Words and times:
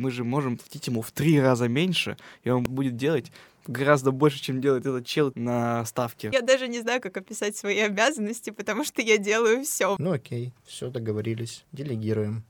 мы 0.00 0.10
же 0.10 0.24
можем 0.24 0.56
платить 0.56 0.86
ему 0.86 1.02
в 1.02 1.12
три 1.12 1.38
раза 1.38 1.68
меньше, 1.68 2.16
и 2.42 2.50
он 2.50 2.64
будет 2.64 2.96
делать 2.96 3.30
гораздо 3.66 4.10
больше, 4.10 4.40
чем 4.40 4.60
делает 4.60 4.86
этот 4.86 5.06
чел 5.06 5.30
на 5.34 5.84
ставке. 5.84 6.30
Я 6.32 6.40
даже 6.40 6.66
не 6.66 6.80
знаю, 6.80 7.00
как 7.00 7.16
описать 7.16 7.56
свои 7.56 7.78
обязанности, 7.80 8.50
потому 8.50 8.84
что 8.84 9.02
я 9.02 9.18
делаю 9.18 9.62
все. 9.62 9.96
Ну 9.98 10.12
окей, 10.12 10.52
все 10.64 10.90
договорились, 10.90 11.64
делегируем. 11.72 12.44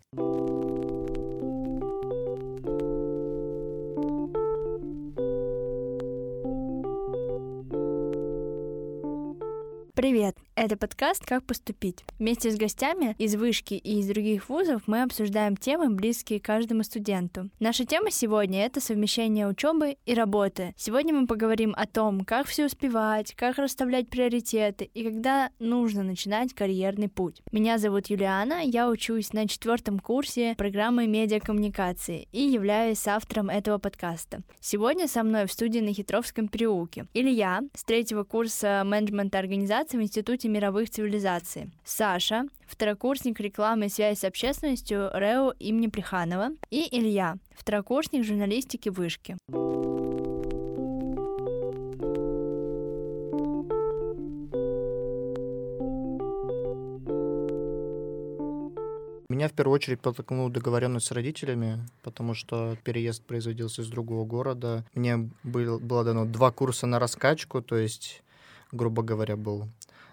Привет! 9.94 10.39
Это 10.62 10.76
подкаст 10.76 11.24
«Как 11.24 11.42
поступить». 11.44 12.04
Вместе 12.18 12.50
с 12.50 12.58
гостями 12.58 13.16
из 13.16 13.34
вышки 13.34 13.72
и 13.72 13.98
из 13.98 14.08
других 14.08 14.50
вузов 14.50 14.82
мы 14.86 15.00
обсуждаем 15.00 15.56
темы, 15.56 15.88
близкие 15.88 16.38
каждому 16.38 16.82
студенту. 16.82 17.48
Наша 17.60 17.86
тема 17.86 18.10
сегодня— 18.10 18.62
это 18.66 18.78
совмещение 18.78 19.48
учебы 19.48 19.96
и 20.04 20.12
работы. 20.12 20.74
Сегодня 20.76 21.14
мы 21.14 21.26
поговорим 21.26 21.72
о 21.78 21.86
том, 21.86 22.26
как 22.26 22.46
все 22.46 22.66
успевать, 22.66 23.34
как 23.36 23.56
расставлять 23.56 24.10
приоритеты 24.10 24.84
и 24.84 25.02
когда 25.02 25.48
нужно 25.60 26.02
начинать 26.02 26.52
карьерный 26.52 27.08
путь. 27.08 27.40
Меня 27.52 27.78
зовут 27.78 28.08
Юлиана, 28.08 28.60
я 28.62 28.90
учусь 28.90 29.32
на 29.32 29.48
четвертом 29.48 29.98
курсе 29.98 30.54
программы 30.58 31.06
медиакоммуникации 31.06 32.28
и 32.32 32.42
являюсь 32.42 33.08
автором 33.08 33.48
этого 33.48 33.78
подкаста. 33.78 34.42
Сегодня 34.60 35.08
со 35.08 35.22
мной 35.22 35.46
в 35.46 35.52
студии 35.52 35.78
на 35.80 35.94
Хитровском 35.94 36.48
переулке 36.48 37.06
Илья 37.14 37.62
с 37.74 37.82
третьего 37.82 38.24
курса 38.24 38.82
менеджмента 38.84 39.38
организации 39.38 39.96
в 39.96 40.02
Институте 40.02 40.49
мировых 40.50 40.90
цивилизаций. 40.90 41.70
Саша, 41.84 42.44
второкурсник 42.66 43.40
рекламы 43.40 43.86
и 43.86 43.88
связи 43.88 44.18
с 44.18 44.24
общественностью 44.24 45.10
РЭО 45.12 45.54
имени 45.58 45.86
Плеханова. 45.86 46.50
И 46.70 46.86
Илья, 46.90 47.36
второкурсник 47.52 48.24
журналистики 48.24 48.88
Вышки. 48.88 49.36
Меня 59.28 59.48
в 59.48 59.52
первую 59.52 59.76
очередь 59.76 60.00
подтолкнула 60.00 60.50
договоренность 60.50 61.06
с 61.06 61.12
родителями, 61.12 61.78
потому 62.02 62.34
что 62.34 62.76
переезд 62.84 63.22
производился 63.22 63.80
из 63.80 63.88
другого 63.88 64.26
города. 64.26 64.84
Мне 64.92 65.30
был, 65.44 65.78
было 65.78 66.04
дано 66.04 66.26
два 66.26 66.50
курса 66.50 66.86
на 66.86 66.98
раскачку, 66.98 67.62
то 67.62 67.76
есть 67.76 68.22
грубо 68.72 69.02
говоря, 69.02 69.36
был 69.36 69.68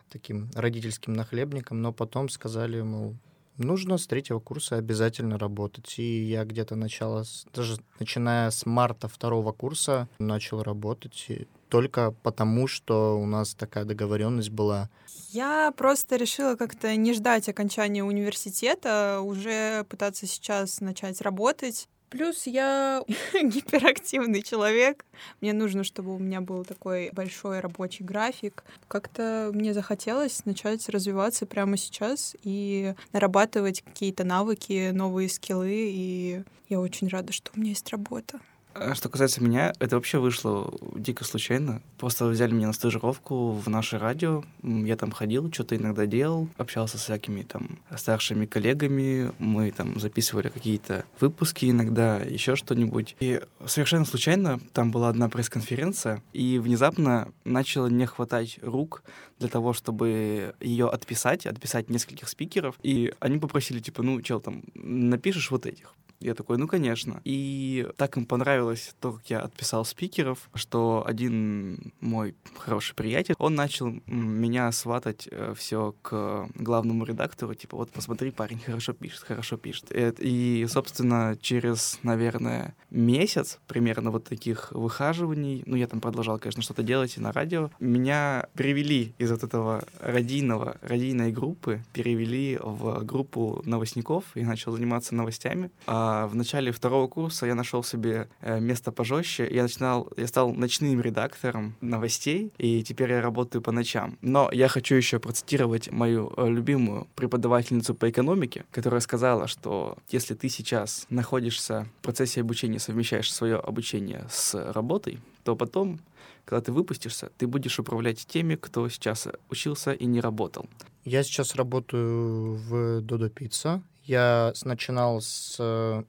таким 0.09 0.49
родительским 0.53 1.13
нахлебником, 1.13 1.81
но 1.81 1.93
потом 1.93 2.29
сказали, 2.29 2.81
мол, 2.81 3.15
нужно 3.57 3.97
с 3.97 4.07
третьего 4.07 4.39
курса 4.39 4.77
обязательно 4.77 5.37
работать. 5.37 5.99
И 5.99 6.23
я 6.23 6.45
где-то 6.45 6.75
начала, 6.75 7.23
даже 7.53 7.77
начиная 7.99 8.49
с 8.51 8.65
марта 8.65 9.07
второго 9.07 9.51
курса, 9.51 10.07
начал 10.19 10.63
работать. 10.63 11.27
Только 11.69 12.11
потому, 12.23 12.67
что 12.67 13.19
у 13.19 13.25
нас 13.25 13.53
такая 13.53 13.83
договоренность 13.83 14.51
была. 14.51 14.89
Я 15.31 15.73
просто 15.75 16.15
решила 16.15 16.55
как-то 16.55 16.95
не 16.95 17.13
ждать 17.13 17.49
окончания 17.49 18.03
университета, 18.03 19.19
уже 19.21 19.83
пытаться 19.89 20.27
сейчас 20.27 20.79
начать 20.79 21.19
работать. 21.21 21.89
Плюс 22.09 22.47
я 22.47 23.03
гиперактивный 23.33 24.41
человек. 24.41 25.05
Мне 25.41 25.53
нужно, 25.53 25.83
чтобы 25.83 26.15
у 26.15 26.19
меня 26.19 26.41
был 26.41 26.63
такой 26.63 27.09
большой 27.11 27.59
рабочий 27.59 28.03
график. 28.03 28.63
Как-то 28.87 29.51
мне 29.53 29.73
захотелось 29.73 30.45
начать 30.45 30.87
развиваться 30.89 31.45
прямо 31.45 31.75
сейчас 31.75 32.35
и 32.43 32.93
нарабатывать 33.11 33.81
какие-то 33.81 34.23
навыки, 34.23 34.91
новые 34.91 35.27
скиллы. 35.27 35.69
И 35.71 36.43
я 36.69 36.79
очень 36.79 37.09
рада, 37.09 37.33
что 37.33 37.51
у 37.55 37.59
меня 37.59 37.71
есть 37.71 37.89
работа. 37.89 38.39
А 38.79 38.93
что 38.93 39.09
касается 39.09 39.43
меня, 39.43 39.73
это 39.79 39.95
вообще 39.95 40.19
вышло 40.19 40.71
дико 40.95 41.23
случайно. 41.23 41.81
Просто 41.97 42.27
взяли 42.27 42.53
меня 42.53 42.67
на 42.67 42.73
стажировку 42.73 43.51
в 43.51 43.67
наше 43.69 43.97
радио. 43.97 44.43
Я 44.61 44.95
там 44.95 45.11
ходил, 45.11 45.51
что-то 45.51 45.75
иногда 45.75 46.05
делал, 46.05 46.47
общался 46.57 46.99
с 46.99 47.01
всякими 47.01 47.41
там 47.41 47.79
старшими 47.95 48.45
коллегами. 48.45 49.31
Мы 49.39 49.71
там 49.71 49.99
записывали 49.99 50.49
какие-то 50.49 51.05
выпуски 51.19 51.65
иногда, 51.69 52.17
еще 52.17 52.55
что-нибудь. 52.55 53.15
И 53.19 53.41
совершенно 53.65 54.05
случайно 54.05 54.59
там 54.73 54.91
была 54.91 55.09
одна 55.09 55.27
пресс-конференция, 55.27 56.21
и 56.33 56.59
внезапно 56.59 57.31
начало 57.45 57.87
не 57.87 58.05
хватать 58.05 58.59
рук 58.61 59.01
для 59.39 59.49
того, 59.49 59.73
чтобы 59.73 60.53
ее 60.59 60.87
отписать, 60.87 61.47
отписать 61.47 61.89
нескольких 61.89 62.29
спикеров. 62.29 62.75
И 62.83 63.11
они 63.19 63.39
попросили, 63.39 63.79
типа, 63.79 64.03
ну, 64.03 64.21
чел, 64.21 64.39
там, 64.39 64.63
напишешь 64.75 65.49
вот 65.49 65.65
этих. 65.65 65.93
Я 66.19 66.33
такой, 66.33 66.57
ну, 66.57 66.67
конечно. 66.67 67.21
И 67.23 67.87
так 67.95 68.17
им 68.17 68.25
понравилось 68.25 68.95
то, 68.99 69.13
как 69.13 69.29
я 69.29 69.39
отписал 69.39 69.85
спикеров, 69.85 70.49
что 70.55 71.03
один 71.05 71.93
мой 71.99 72.35
хороший 72.57 72.95
приятель, 72.95 73.35
он 73.37 73.55
начал 73.55 73.93
меня 74.07 74.71
сватать 74.71 75.27
э, 75.29 75.53
все 75.55 75.93
к 76.01 76.49
главному 76.55 77.05
редактору, 77.05 77.53
типа, 77.53 77.77
вот 77.77 77.91
посмотри, 77.91 78.31
парень 78.31 78.59
хорошо 78.59 78.93
пишет, 78.93 79.23
хорошо 79.23 79.57
пишет. 79.57 79.91
И, 79.91 80.65
собственно, 80.69 81.37
через, 81.39 81.99
наверное, 82.03 82.75
месяц 82.89 83.59
примерно 83.67 84.11
вот 84.11 84.25
таких 84.25 84.71
выхаживаний, 84.71 85.63
ну, 85.65 85.75
я 85.75 85.87
там 85.87 86.01
продолжал, 86.01 86.39
конечно, 86.39 86.63
что-то 86.63 86.83
делать 86.83 87.17
и 87.17 87.21
на 87.21 87.31
радио, 87.31 87.69
меня 87.79 88.47
перевели 88.55 89.13
из 89.19 89.31
вот 89.31 89.43
этого 89.43 89.83
радийного, 89.99 90.77
радийной 90.81 91.31
группы, 91.31 91.83
перевели 91.93 92.57
в 92.61 93.03
группу 93.03 93.61
новостников 93.65 94.23
и 94.35 94.43
начал 94.43 94.71
заниматься 94.71 95.13
новостями. 95.13 95.69
А 95.85 96.06
в 96.27 96.35
начале 96.35 96.71
второго 96.71 97.07
курса 97.07 97.45
я 97.45 97.55
нашел 97.55 97.83
себе 97.83 98.27
э, 98.41 98.59
место 98.59 98.91
пожестче. 98.91 99.47
Я 99.49 99.63
начинал, 99.63 100.07
я 100.17 100.27
стал 100.27 100.53
ночным 100.53 101.01
редактором 101.01 101.75
новостей, 101.81 102.51
и 102.57 102.83
теперь 102.83 103.11
я 103.11 103.21
работаю 103.21 103.61
по 103.61 103.71
ночам. 103.71 104.17
Но 104.21 104.49
я 104.51 104.67
хочу 104.67 104.95
еще 104.95 105.19
процитировать 105.19 105.91
мою 105.91 106.31
э, 106.37 106.49
любимую 106.49 107.07
преподавательницу 107.15 107.95
по 107.95 108.09
экономике, 108.09 108.65
которая 108.71 109.01
сказала, 109.01 109.47
что 109.47 109.97
если 110.09 110.33
ты 110.33 110.49
сейчас 110.49 111.05
находишься 111.09 111.87
в 111.99 112.03
процессе 112.03 112.41
обучения, 112.41 112.79
совмещаешь 112.79 113.33
свое 113.33 113.57
обучение 113.57 114.25
с 114.29 114.53
работой, 114.73 115.19
то 115.43 115.55
потом 115.55 115.99
когда 116.47 116.61
ты 116.61 116.71
выпустишься, 116.71 117.29
ты 117.37 117.45
будешь 117.45 117.77
управлять 117.77 118.25
теми, 118.25 118.55
кто 118.55 118.87
сейчас 118.87 119.27
учился 119.49 119.91
и 119.91 120.05
не 120.05 120.21
работал. 120.21 120.65
Я 121.03 121.23
сейчас 121.23 121.55
работаю 121.55 122.55
в 122.55 123.01
Додо 123.01 123.29
Пицца. 123.29 123.81
Я 124.07 124.53
начинал 124.63 125.19
с 125.19 125.57
э, 125.59 126.03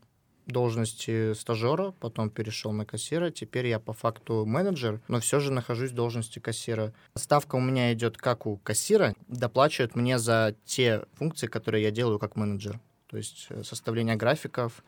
должности 0.46 1.34
стажера, 1.34 1.90
потом 1.98 2.30
перешел 2.30 2.70
на 2.70 2.86
кассира, 2.86 3.30
теперь 3.30 3.66
я 3.66 3.80
по 3.80 3.92
факту 3.92 4.46
менеджер, 4.46 5.00
но 5.08 5.18
все 5.18 5.40
же 5.40 5.50
нахожусь 5.50 5.90
в 5.90 5.94
должности 5.94 6.38
кассира. 6.38 6.94
Ставка 7.16 7.56
у 7.56 7.60
меня 7.60 7.92
идет 7.92 8.16
как 8.16 8.46
у 8.46 8.56
кассира, 8.58 9.14
доплачивают 9.26 9.96
мне 9.96 10.20
за 10.20 10.54
те 10.64 11.06
функции, 11.14 11.48
которые 11.48 11.82
я 11.82 11.90
делаю 11.90 12.20
как 12.20 12.36
менеджер. 12.36 12.78
То 13.08 13.16
есть 13.16 13.48
э, 13.50 13.64
составление 13.64 14.14
графиков, 14.14 14.84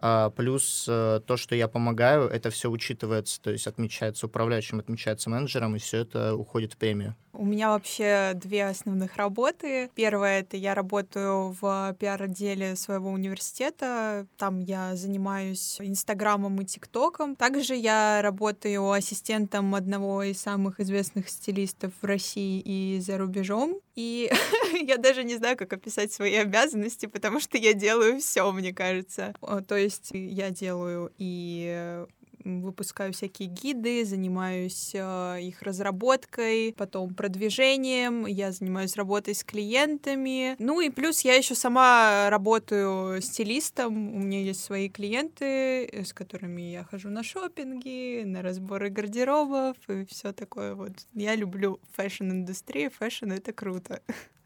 а, 0.00 0.30
плюс 0.30 0.86
э, 0.88 1.20
то, 1.26 1.36
что 1.36 1.54
я 1.54 1.68
помогаю, 1.68 2.28
это 2.28 2.50
все 2.50 2.70
учитывается, 2.70 3.40
то 3.40 3.50
есть 3.50 3.66
отмечается 3.66 4.26
управляющим, 4.26 4.80
отмечается 4.80 5.30
менеджером, 5.30 5.76
и 5.76 5.78
все 5.78 5.98
это 5.98 6.34
уходит 6.34 6.74
в 6.74 6.76
премию. 6.76 7.14
У 7.38 7.44
меня 7.44 7.68
вообще 7.68 8.32
две 8.34 8.66
основных 8.66 9.14
работы. 9.14 9.90
Первая— 9.94 10.40
это 10.42 10.56
я 10.56 10.74
работаю 10.74 11.56
в 11.60 11.96
пиар-отделе 12.00 12.74
своего 12.74 13.10
университета. 13.10 14.26
Там 14.36 14.58
я 14.58 14.96
занимаюсь 14.96 15.76
Инстаграмом 15.80 16.60
и 16.60 16.64
ТикТоком. 16.64 17.36
Также 17.36 17.76
я 17.76 18.22
работаю 18.22 18.90
ассистентом 18.90 19.76
одного 19.76 20.24
из 20.24 20.40
самых 20.40 20.80
известных 20.80 21.28
стилистов 21.28 21.92
в 22.02 22.04
России 22.04 22.60
и 22.60 22.98
за 22.98 23.18
рубежом. 23.18 23.78
И 23.94 24.32
я 24.72 24.96
даже 24.96 25.22
не 25.22 25.36
знаю, 25.36 25.56
как 25.56 25.72
описать 25.72 26.12
свои 26.12 26.34
обязанности, 26.34 27.06
потому 27.06 27.38
что 27.38 27.56
я 27.56 27.72
делаю 27.72 28.18
все, 28.18 28.50
мне 28.50 28.74
кажется. 28.74 29.32
То 29.68 29.76
есть 29.76 30.10
я 30.12 30.50
делаю 30.50 31.12
и 31.18 32.04
выпускаю 32.62 33.12
всякие 33.12 33.48
гиды, 33.48 34.04
занимаюсь 34.04 34.92
э, 34.94 35.38
их 35.42 35.62
разработкой, 35.62 36.74
потом 36.76 37.14
продвижением, 37.14 38.26
я 38.26 38.52
занимаюсь 38.52 38.96
работой 38.96 39.34
с 39.34 39.44
клиентами. 39.44 40.56
Ну 40.58 40.80
и 40.80 40.90
плюс 40.90 41.20
я 41.22 41.34
еще 41.34 41.54
сама 41.54 42.30
работаю 42.30 43.20
стилистом, 43.20 44.14
у 44.14 44.18
меня 44.18 44.40
есть 44.40 44.64
свои 44.64 44.88
клиенты, 44.88 45.84
э, 45.84 46.04
с 46.04 46.12
которыми 46.12 46.62
я 46.62 46.84
хожу 46.84 47.10
на 47.10 47.22
шопинги, 47.22 48.22
на 48.24 48.42
разборы 48.42 48.90
гардеробов 48.90 49.76
и 49.88 50.04
все 50.06 50.32
такое 50.32 50.74
вот. 50.74 50.92
Я 51.14 51.34
люблю 51.34 51.80
фэшн-индустрию, 51.96 52.90
фэшн— 52.90 53.32
это 53.32 53.52
круто. 53.52 54.02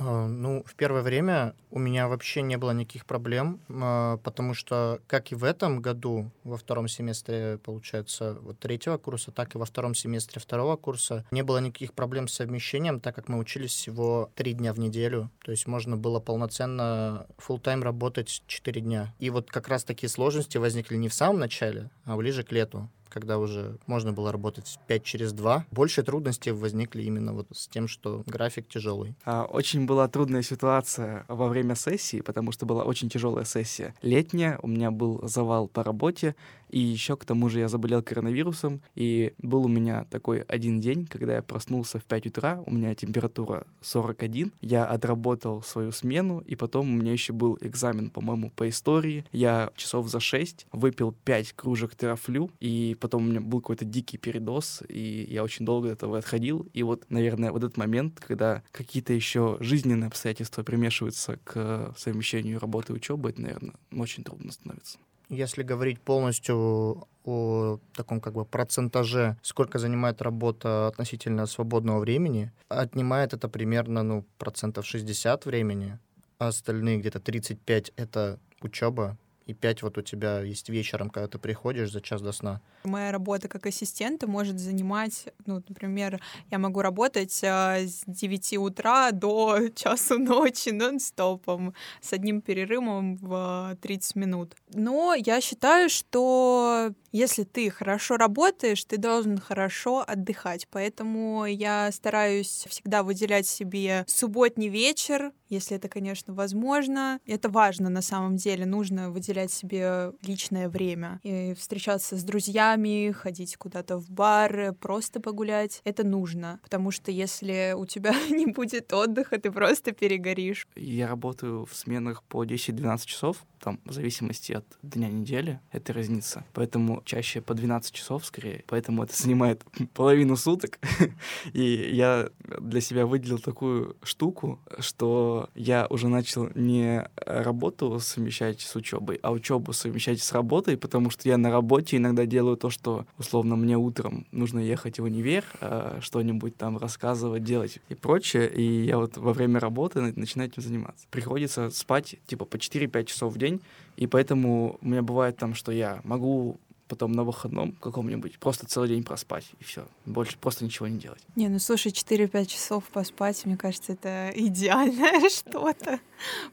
А, 0.00 0.26
ну, 0.26 0.64
в 0.64 0.74
первое 0.76 1.02
время 1.02 1.54
у 1.70 1.78
меня 1.78 2.08
вообще 2.08 2.40
не 2.40 2.56
было 2.56 2.70
никаких 2.70 3.04
проблем, 3.04 3.60
а, 3.68 4.16
потому 4.18 4.54
что 4.54 5.00
как 5.06 5.30
и 5.30 5.34
в 5.34 5.44
этом 5.44 5.82
году, 5.82 6.30
во 6.42 6.56
втором 6.56 6.88
семестре, 6.88 7.58
получается, 7.62 8.38
вот 8.40 8.58
третьего 8.58 8.96
курса, 8.96 9.30
так 9.30 9.54
и 9.54 9.58
во 9.58 9.66
втором 9.66 9.94
семестре 9.94 10.40
второго 10.40 10.76
курса 10.76 11.26
не 11.30 11.42
было 11.42 11.58
никаких 11.58 11.92
проблем 11.92 12.28
с 12.28 12.34
совмещением, 12.34 12.98
так 12.98 13.14
как 13.14 13.28
мы 13.28 13.38
учились 13.38 13.72
всего 13.72 14.30
три 14.34 14.54
дня 14.54 14.72
в 14.72 14.78
неделю. 14.78 15.30
То 15.44 15.50
есть 15.50 15.66
можно 15.66 15.98
было 15.98 16.18
полноценно 16.18 17.26
full 17.36 17.60
тайм 17.60 17.82
работать 17.82 18.42
четыре 18.46 18.80
дня. 18.80 19.14
И 19.18 19.28
вот 19.28 19.50
как 19.50 19.68
раз 19.68 19.84
такие 19.84 20.08
сложности 20.08 20.56
возникли 20.56 20.96
не 20.96 21.10
в 21.10 21.14
самом 21.14 21.40
начале, 21.40 21.90
а 22.04 22.16
ближе 22.16 22.42
к 22.42 22.52
лету 22.52 22.88
когда 23.10 23.38
уже 23.38 23.78
можно 23.86 24.12
было 24.12 24.32
работать 24.32 24.78
5 24.86 25.04
через 25.04 25.32
2, 25.32 25.66
больше 25.70 26.02
трудностей 26.02 26.52
возникли 26.52 27.02
именно 27.02 27.32
вот 27.32 27.48
с 27.52 27.68
тем, 27.68 27.88
что 27.88 28.22
график 28.26 28.68
тяжелый. 28.68 29.14
А, 29.24 29.44
очень 29.44 29.86
была 29.86 30.08
трудная 30.08 30.42
ситуация 30.42 31.24
во 31.28 31.48
время 31.48 31.74
сессии, 31.74 32.20
потому 32.20 32.52
что 32.52 32.66
была 32.66 32.84
очень 32.84 33.08
тяжелая 33.08 33.44
сессия. 33.44 33.94
Летняя, 34.02 34.58
у 34.62 34.68
меня 34.68 34.90
был 34.90 35.20
завал 35.26 35.68
по 35.68 35.82
работе, 35.82 36.34
и 36.70 36.78
еще 36.78 37.16
к 37.16 37.24
тому 37.24 37.48
же 37.48 37.60
я 37.60 37.68
заболел 37.68 38.02
коронавирусом, 38.02 38.82
и 38.94 39.34
был 39.38 39.64
у 39.64 39.68
меня 39.68 40.04
такой 40.04 40.40
один 40.42 40.80
день, 40.80 41.06
когда 41.06 41.36
я 41.36 41.42
проснулся 41.42 41.98
в 41.98 42.04
5 42.04 42.26
утра, 42.26 42.62
у 42.66 42.72
меня 42.72 42.94
температура 42.94 43.66
41, 43.80 44.52
я 44.60 44.86
отработал 44.86 45.62
свою 45.62 45.92
смену, 45.92 46.40
и 46.40 46.56
потом 46.56 46.90
у 46.90 46.96
меня 46.96 47.12
еще 47.12 47.32
был 47.32 47.58
экзамен, 47.60 48.10
по-моему, 48.10 48.50
по 48.50 48.68
истории. 48.68 49.24
Я 49.32 49.70
часов 49.76 50.08
за 50.08 50.20
6 50.20 50.66
выпил 50.72 51.12
5 51.12 51.52
кружек 51.54 51.94
терафлю, 51.94 52.50
и 52.60 52.96
потом 53.00 53.26
у 53.26 53.30
меня 53.30 53.40
был 53.40 53.60
какой-то 53.60 53.84
дикий 53.84 54.18
передоз, 54.18 54.82
и 54.88 55.26
я 55.28 55.42
очень 55.42 55.64
долго 55.64 55.88
от 55.88 55.98
этого 55.98 56.18
отходил. 56.18 56.66
И 56.72 56.82
вот, 56.82 57.04
наверное, 57.10 57.52
вот 57.52 57.64
этот 57.64 57.76
момент, 57.76 58.20
когда 58.20 58.62
какие-то 58.72 59.12
еще 59.12 59.56
жизненные 59.60 60.08
обстоятельства 60.08 60.62
примешиваются 60.62 61.38
к 61.44 61.94
совмещению 61.96 62.58
работы 62.58 62.92
и 62.92 62.96
учебы, 62.96 63.30
это, 63.30 63.40
наверное, 63.42 63.74
очень 63.92 64.24
трудно 64.24 64.52
становится. 64.52 64.98
Если 65.30 65.62
говорить 65.62 66.00
полностью 66.00 67.06
о 67.24 67.78
таком 67.94 68.20
как 68.20 68.34
бы 68.34 68.44
процентаже, 68.44 69.36
сколько 69.42 69.78
занимает 69.78 70.20
работа 70.22 70.88
относительно 70.88 71.46
свободного 71.46 72.00
времени, 72.00 72.50
отнимает 72.68 73.32
это 73.32 73.48
примерно 73.48 74.02
ну, 74.02 74.24
процентов 74.38 74.86
60 74.86 75.46
времени, 75.46 75.98
а 76.38 76.48
остальные 76.48 76.98
где-то 76.98 77.20
35— 77.20 77.92
это 77.96 78.40
учеба, 78.60 79.16
и 79.50 79.54
5 79.54 79.82
вот 79.82 79.98
у 79.98 80.02
тебя 80.02 80.40
есть 80.40 80.68
вечером, 80.68 81.10
когда 81.10 81.28
ты 81.28 81.38
приходишь 81.38 81.90
за 81.90 82.00
час 82.00 82.22
до 82.22 82.32
сна. 82.32 82.60
Моя 82.84 83.12
работа 83.12 83.48
как 83.48 83.66
ассистента 83.66 84.26
может 84.26 84.58
занимать, 84.58 85.28
ну, 85.46 85.62
например, 85.68 86.20
я 86.50 86.58
могу 86.58 86.80
работать 86.80 87.40
а, 87.44 87.78
с 87.78 88.02
9 88.06 88.58
утра 88.58 89.10
до 89.10 89.68
часу 89.74 90.18
ночи 90.18 90.70
нон-стопом 90.70 91.74
с 92.00 92.12
одним 92.12 92.40
перерывом 92.40 93.16
в 93.16 93.76
30 93.82 94.16
минут. 94.16 94.54
Но 94.72 95.14
я 95.14 95.40
считаю, 95.40 95.88
что 95.88 96.92
если 97.12 97.44
ты 97.44 97.70
хорошо 97.70 98.16
работаешь, 98.16 98.84
ты 98.84 98.96
должен 98.96 99.38
хорошо 99.38 100.04
отдыхать. 100.06 100.68
Поэтому 100.70 101.44
я 101.46 101.90
стараюсь 101.92 102.66
всегда 102.68 103.02
выделять 103.02 103.46
себе 103.46 104.04
субботний 104.06 104.68
вечер, 104.68 105.32
если 105.48 105.76
это, 105.76 105.88
конечно, 105.88 106.32
возможно. 106.32 107.18
Это 107.26 107.48
важно 107.48 107.90
на 107.90 108.02
самом 108.02 108.36
деле. 108.36 108.64
Нужно 108.66 109.10
выделять 109.10 109.52
себе 109.52 110.12
личное 110.22 110.68
время 110.68 111.20
и 111.24 111.54
встречаться 111.54 112.16
с 112.16 112.22
друзьями, 112.22 113.10
ходить 113.10 113.56
куда-то 113.56 113.98
в 113.98 114.08
бар, 114.10 114.74
просто 114.74 115.20
погулять. 115.20 115.80
Это 115.84 116.04
нужно, 116.04 116.60
потому 116.62 116.92
что 116.92 117.10
если 117.10 117.74
у 117.76 117.84
тебя 117.84 118.14
не 118.30 118.46
будет 118.46 118.92
отдыха, 118.92 119.38
ты 119.40 119.50
просто 119.50 119.92
перегоришь. 119.92 120.68
Я 120.76 121.08
работаю 121.08 121.66
в 121.66 121.74
сменах 121.74 122.22
по 122.22 122.44
10-12 122.44 123.06
часов, 123.06 123.44
там, 123.58 123.80
в 123.84 123.92
зависимости 123.92 124.52
от 124.52 124.64
дня 124.82 125.08
недели, 125.08 125.60
это 125.72 125.92
разница. 125.92 126.44
Поэтому 126.54 126.99
чаще 127.04 127.40
по 127.40 127.54
12 127.54 127.92
часов 127.92 128.24
скорее. 128.24 128.64
Поэтому 128.66 129.02
это 129.02 129.14
занимает 129.20 129.62
половину 129.94 130.36
суток. 130.36 130.78
И 131.52 131.90
я 131.92 132.30
для 132.60 132.80
себя 132.80 133.06
выделил 133.06 133.38
такую 133.38 133.96
штуку, 134.02 134.58
что 134.78 135.50
я 135.54 135.86
уже 135.90 136.08
начал 136.08 136.48
не 136.54 137.08
работу 137.16 138.00
совмещать 138.00 138.60
с 138.60 138.74
учебой, 138.76 139.18
а 139.22 139.32
учебу 139.32 139.72
совмещать 139.72 140.22
с 140.22 140.32
работой, 140.32 140.76
потому 140.76 141.10
что 141.10 141.28
я 141.28 141.36
на 141.36 141.50
работе 141.50 141.98
иногда 141.98 142.26
делаю 142.26 142.56
то, 142.56 142.70
что, 142.70 143.06
условно, 143.18 143.56
мне 143.56 143.76
утром 143.76 144.26
нужно 144.32 144.58
ехать 144.58 144.98
в 144.98 145.04
универ, 145.04 145.44
а, 145.60 145.98
что-нибудь 146.00 146.56
там 146.56 146.78
рассказывать, 146.78 147.44
делать 147.44 147.78
и 147.88 147.94
прочее. 147.94 148.50
И 148.52 148.84
я 148.84 148.96
вот 148.98 149.16
во 149.16 149.32
время 149.32 149.60
работы 149.60 150.00
начинаю 150.00 150.50
этим 150.50 150.62
заниматься. 150.62 151.06
Приходится 151.10 151.70
спать 151.70 152.16
типа 152.26 152.44
по 152.44 152.56
4-5 152.56 153.04
часов 153.04 153.34
в 153.34 153.38
день, 153.38 153.50
день, 153.50 153.60
и 153.96 154.06
поэтому 154.06 154.78
у 154.80 154.88
меня 154.88 155.02
бывает 155.02 155.36
там, 155.36 155.54
что 155.54 155.72
я 155.72 156.00
могу 156.04 156.58
потом 156.90 157.12
на 157.12 157.24
выходном 157.24 157.72
каком-нибудь 157.72 158.38
просто 158.38 158.66
целый 158.66 158.88
день 158.88 159.04
проспать, 159.04 159.46
и 159.60 159.64
все. 159.64 159.86
Больше 160.04 160.36
просто 160.36 160.64
ничего 160.64 160.88
не 160.88 160.98
делать. 160.98 161.22
Не, 161.36 161.48
ну 161.48 161.58
слушай, 161.58 161.92
4-5 161.92 162.46
часов 162.46 162.84
поспать, 162.84 163.46
мне 163.46 163.56
кажется, 163.56 163.92
это 163.92 164.30
идеальное 164.34 165.28
что-то. 165.30 166.00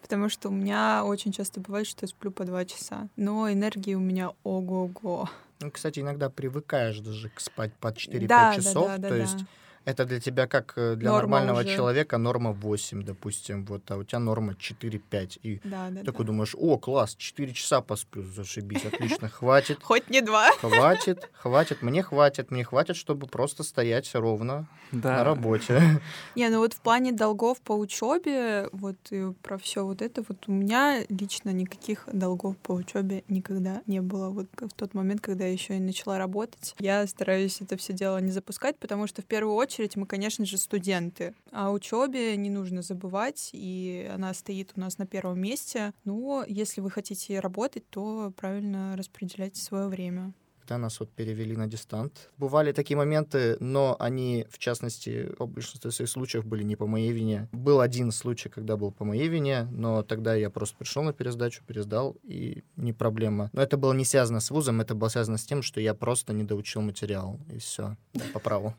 Потому 0.01 0.29
что 0.29 0.49
у 0.49 0.51
меня 0.51 1.03
очень 1.03 1.33
часто 1.33 1.59
бывает, 1.59 1.87
что 1.87 2.05
я 2.05 2.07
сплю 2.07 2.31
по 2.31 2.45
2 2.45 2.65
часа. 2.65 3.09
Но 3.17 3.51
энергии 3.51 3.95
у 3.95 3.99
меня 3.99 4.31
ого-го. 4.43 5.29
Ну, 5.59 5.71
кстати, 5.71 5.99
иногда 5.99 6.29
привыкаешь 6.29 6.99
даже 6.99 7.29
к 7.29 7.39
спать 7.39 7.73
по 7.73 7.87
4-5 7.87 8.27
да, 8.27 8.55
часов. 8.55 8.87
Да, 8.87 8.97
да, 8.97 9.09
то 9.09 9.15
да, 9.15 9.21
есть 9.21 9.37
да 9.37 9.47
это 9.87 10.03
для 10.03 10.19
тебя 10.19 10.47
как 10.47 10.73
э, 10.75 10.95
для 10.95 11.11
норма 11.11 11.37
нормального 11.39 11.59
уже. 11.61 11.75
человека 11.75 12.17
норма 12.17 12.51
8, 12.51 13.03
допустим, 13.03 13.63
вот, 13.63 13.89
а 13.89 13.95
у 13.95 14.03
тебя 14.03 14.19
норма 14.19 14.51
4-5. 14.51 15.39
И 15.43 15.61
да, 15.63 15.87
да, 15.89 16.03
такой 16.03 16.25
да. 16.25 16.33
думаешь, 16.33 16.55
о, 16.59 16.77
класс, 16.77 17.15
4 17.15 17.53
часа 17.53 17.79
посплю, 17.79 18.23
зашибись, 18.23 18.83
отлично, 18.83 19.29
хватит. 19.29 19.79
Хоть 19.83 20.09
не 20.09 20.19
2. 20.19 20.51
Хватит, 20.59 21.29
хватит, 21.31 21.81
мне 21.81 22.03
хватит, 22.03 22.51
мне 22.51 22.65
хватит, 22.65 22.97
чтобы 22.97 23.27
просто 23.27 23.63
стоять 23.63 24.13
ровно 24.13 24.67
на 24.91 25.23
работе. 25.23 25.81
Не, 26.35 26.49
ну 26.49 26.59
вот 26.59 26.73
в 26.73 26.81
плане 26.81 27.13
долгов 27.13 27.61
по 27.61 27.71
учебе, 27.71 28.67
вот 28.73 28.97
и 29.11 29.31
про 29.41 29.57
все 29.57 29.85
вот 29.85 30.01
это, 30.01 30.23
вот 30.27 30.37
у 30.47 30.51
меня 30.51 31.03
лично 31.09 31.51
никаких 31.51 32.07
долгов 32.11 32.57
по 32.57 32.73
учебе 32.73 33.23
никогда 33.29 33.81
не 33.85 34.01
было. 34.01 34.29
Вот 34.29 34.47
в 34.53 34.73
тот 34.75 34.93
момент, 34.93 35.21
когда 35.21 35.45
я 35.45 35.53
еще 35.53 35.77
и 35.77 35.79
начала 35.79 36.17
работать, 36.17 36.75
я 36.79 37.07
стараюсь 37.07 37.61
это 37.61 37.77
все 37.77 37.93
дело 37.93 38.17
не 38.17 38.31
запускать, 38.31 38.77
потому 38.77 39.07
что 39.07 39.21
в 39.21 39.25
первую 39.25 39.55
очередь 39.55 39.76
очередь 39.77 39.95
мы, 39.95 40.05
конечно 40.05 40.45
же, 40.45 40.57
студенты. 40.57 41.35
О 41.51 41.71
учебе 41.71 42.35
не 42.37 42.49
нужно 42.49 42.81
забывать, 42.81 43.49
и 43.53 44.09
она 44.13 44.33
стоит 44.33 44.71
у 44.75 44.79
нас 44.79 44.97
на 44.97 45.05
первом 45.05 45.39
месте. 45.39 45.93
Но 46.03 46.43
если 46.47 46.81
вы 46.81 46.89
хотите 46.89 47.39
работать, 47.39 47.87
то 47.89 48.33
правильно 48.35 48.95
распределяйте 48.97 49.61
свое 49.61 49.87
время 49.87 50.33
когда 50.67 50.77
нас 50.79 50.99
вот 50.99 51.09
перевели 51.09 51.55
на 51.55 51.67
дистант. 51.67 52.29
Бывали 52.37 52.73
такие 52.73 52.97
моменты, 52.97 53.55
но 53.61 53.95
они, 53.99 54.45
в 54.49 54.57
частности, 54.57 55.29
в 55.39 55.47
большинстве 55.47 55.91
своих 55.91 56.09
случаев 56.09 56.45
были 56.45 56.63
не 56.63 56.75
по 56.75 56.87
моей 56.87 57.13
вине. 57.13 57.47
Был 57.53 57.79
один 57.79 58.11
случай, 58.11 58.49
когда 58.49 58.75
был 58.75 58.91
по 58.91 59.05
моей 59.05 59.29
вине, 59.29 59.67
но 59.71 60.03
тогда 60.03 60.35
я 60.35 60.49
просто 60.49 60.75
пришел 60.77 61.03
на 61.03 61.13
пересдачу, 61.13 61.63
пересдал, 61.65 62.17
и 62.23 62.63
не 62.75 62.91
проблема. 62.91 63.49
Но 63.53 63.61
это 63.61 63.77
было 63.77 63.93
не 63.93 64.03
связано 64.03 64.41
с 64.41 64.51
вузом, 64.51 64.81
это 64.81 64.93
было 64.93 65.07
связано 65.07 65.37
с 65.37 65.45
тем, 65.45 65.61
что 65.61 65.79
я 65.79 65.93
просто 65.93 66.33
не 66.33 66.43
доучил 66.43 66.81
материал, 66.81 67.39
и 67.49 67.59
все, 67.59 67.95
по 68.33 68.39
праву. 68.39 68.75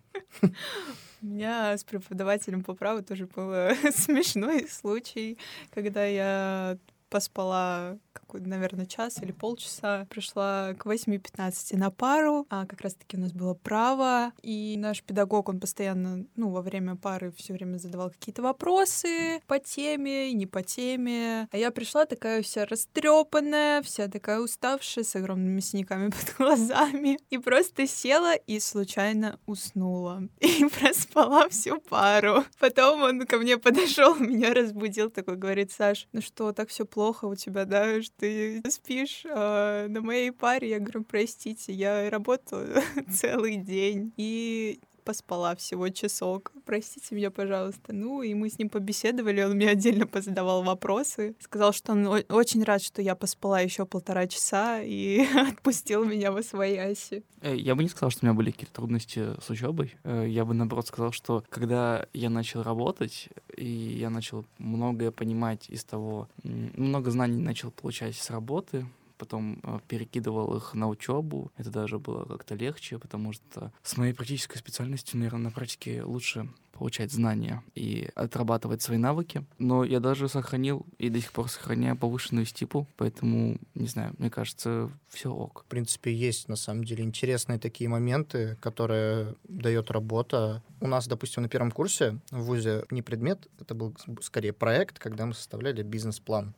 У 1.23 1.27
меня 1.27 1.77
с 1.77 1.85
преподавателем 1.85 2.63
по 2.63 2.75
праву 2.75 3.03
тоже 3.03 3.27
был 3.27 3.51
смешной 3.93 4.69
случай, 4.69 5.39
когда 5.71 6.05
я 6.05 6.79
поспала 7.09 7.99
наверное, 8.35 8.87
час 8.87 9.23
или 9.23 9.33
полчаса. 9.33 10.07
Пришла 10.11 10.75
к 10.75 10.87
8.15 10.87 11.77
на 11.77 11.91
пару, 11.91 12.47
а 12.51 12.67
как 12.67 12.81
раз-таки 12.83 13.17
у 13.17 13.21
нас 13.21 13.33
было 13.33 13.55
право, 13.55 14.33
и 14.43 14.77
наш 14.79 15.03
педагог, 15.03 15.49
он 15.49 15.61
постоянно, 15.61 16.27
ну, 16.37 16.51
во 16.51 16.63
время 16.63 16.97
пары 16.97 17.33
все 17.33 17.55
время 17.55 17.79
задавал 17.79 18.11
какие-то 18.11 18.43
вопросы 18.43 19.41
по 19.47 19.59
теме, 19.59 20.33
не 20.33 20.47
по 20.47 20.63
теме. 20.63 21.49
А 21.51 21.57
я 21.57 21.71
пришла 21.71 22.05
такая 22.05 22.43
вся 22.43 22.67
растрепанная, 22.67 23.83
вся 23.83 24.09
такая 24.09 24.41
уставшая, 24.41 25.05
с 25.05 25.17
огромными 25.17 25.61
синяками 25.61 26.11
под 26.11 26.37
глазами, 26.37 27.19
и 27.31 27.39
просто 27.39 27.87
села 27.87 28.35
и 28.35 28.61
случайно 28.61 29.39
уснула. 29.47 30.29
И 30.41 30.65
проспала 30.65 31.49
всю 31.49 31.81
пару. 31.81 32.45
Потом 32.59 33.03
он 33.03 33.27
ко 33.27 33.39
мне 33.39 33.59
подошел, 33.59 34.15
меня 34.19 34.53
разбудил, 34.53 35.11
такой 35.11 35.37
говорит, 35.37 35.71
Саш, 35.73 36.09
ну 36.13 36.21
что, 36.21 36.53
так 36.53 36.69
все 36.69 36.85
плохо 36.85 36.98
у 37.27 37.35
тебя, 37.35 37.65
да, 37.65 38.01
ты 38.19 38.63
спишь 38.69 39.23
э, 39.25 39.87
на 39.89 40.01
моей 40.01 40.33
паре. 40.33 40.71
Я 40.71 40.79
говорю, 40.81 41.05
простите, 41.05 41.73
я 41.73 42.11
работала 42.11 42.83
целый 43.13 43.57
день. 43.57 44.13
И 44.17 44.81
поспала 45.09 45.57
всего 45.57 45.89
часок. 45.89 46.53
Простите 46.67 47.15
меня, 47.15 47.31
пожалуйста. 47.31 47.95
Ну, 47.95 48.21
и 48.21 48.35
мы 48.35 48.51
с 48.51 48.59
ним 48.59 48.69
побеседовали, 48.69 49.43
он 49.43 49.53
мне 49.53 49.71
отдельно 49.71 50.07
позадавал 50.07 50.63
вопросы. 50.63 51.35
Сказал, 51.41 51.73
что 51.73 51.93
он 51.93 52.07
очень 52.29 52.63
рад, 52.63 52.83
что 52.83 53.01
я 53.01 53.15
поспала 53.15 53.63
еще 53.63 53.87
полтора 53.87 54.27
часа 54.27 54.83
и 54.83 55.25
отпустил 55.51 56.05
меня 56.05 56.31
во 56.31 56.43
своей 56.43 56.79
оси. 56.79 57.25
Э, 57.41 57.57
я 57.57 57.75
бы 57.75 57.83
не 57.85 57.89
сказал, 57.89 58.11
что 58.11 58.21
у 58.23 58.27
меня 58.27 58.37
были 58.37 58.51
какие-то 58.51 58.75
трудности 58.75 59.41
с 59.41 59.49
учебой. 59.49 59.95
Э, 60.05 60.27
я 60.29 60.45
бы, 60.45 60.53
наоборот, 60.53 60.87
сказал, 60.87 61.13
что 61.13 61.43
когда 61.49 62.07
я 62.13 62.29
начал 62.29 62.63
работать, 62.63 63.31
и 63.57 63.65
я 63.67 64.11
начал 64.11 64.45
многое 64.59 65.11
понимать 65.11 65.71
из 65.71 65.85
того, 65.85 66.29
много 66.43 67.11
знаний 67.11 67.41
начал 67.41 67.71
получать 67.71 68.15
с 68.15 68.29
работы, 68.29 68.85
потом 69.19 69.61
э, 69.63 69.81
перекидывал 69.89 70.57
их 70.57 70.75
на 70.75 70.89
учебу. 70.89 71.51
Это 71.57 71.71
даже 71.71 71.99
было 71.99 72.25
как-то 72.25 72.55
легче, 72.55 72.99
потому 72.99 73.33
что 73.33 73.73
с 73.83 73.97
моей 73.97 74.13
практической 74.13 74.57
специальностью, 74.57 75.19
наверное, 75.19 75.45
на 75.45 75.51
практике 75.51 76.03
лучше 76.03 76.49
получать 76.79 77.13
знания 77.13 77.63
и 77.75 78.09
отрабатывать 78.15 78.81
свои 78.83 78.99
навыки. 78.99 79.45
Но 79.59 79.85
я 79.85 80.01
даже 80.01 80.29
сохранил 80.29 80.87
и 80.99 81.09
до 81.09 81.21
сих 81.21 81.33
пор 81.33 81.51
сохраняю 81.51 81.97
повышенную 81.97 82.47
стипу, 82.47 82.87
поэтому, 82.97 83.59
не 83.75 83.89
знаю, 83.89 84.15
мне 84.19 84.31
кажется, 84.31 84.91
все 85.09 85.33
ок. 85.33 85.65
В 85.67 85.71
принципе, 85.71 86.15
есть 86.15 86.49
на 86.49 86.57
самом 86.57 86.85
деле 86.85 87.05
интересные 87.05 87.59
такие 87.59 87.91
моменты, 87.91 88.57
которые 88.61 89.35
дает 89.49 89.91
работа. 89.91 90.63
У 90.81 90.87
нас, 90.87 91.09
допустим, 91.09 91.43
на 91.43 91.49
первом 91.49 91.73
курсе 91.73 92.21
в 92.31 92.43
ВУЗе 92.43 92.85
не 92.91 93.03
предмет, 93.03 93.49
это 93.61 93.75
был 93.75 93.95
скорее 94.23 94.53
проект, 94.53 94.99
когда 94.99 95.27
мы 95.27 95.35
составляли 95.35 95.83
бизнес-план 95.83 96.55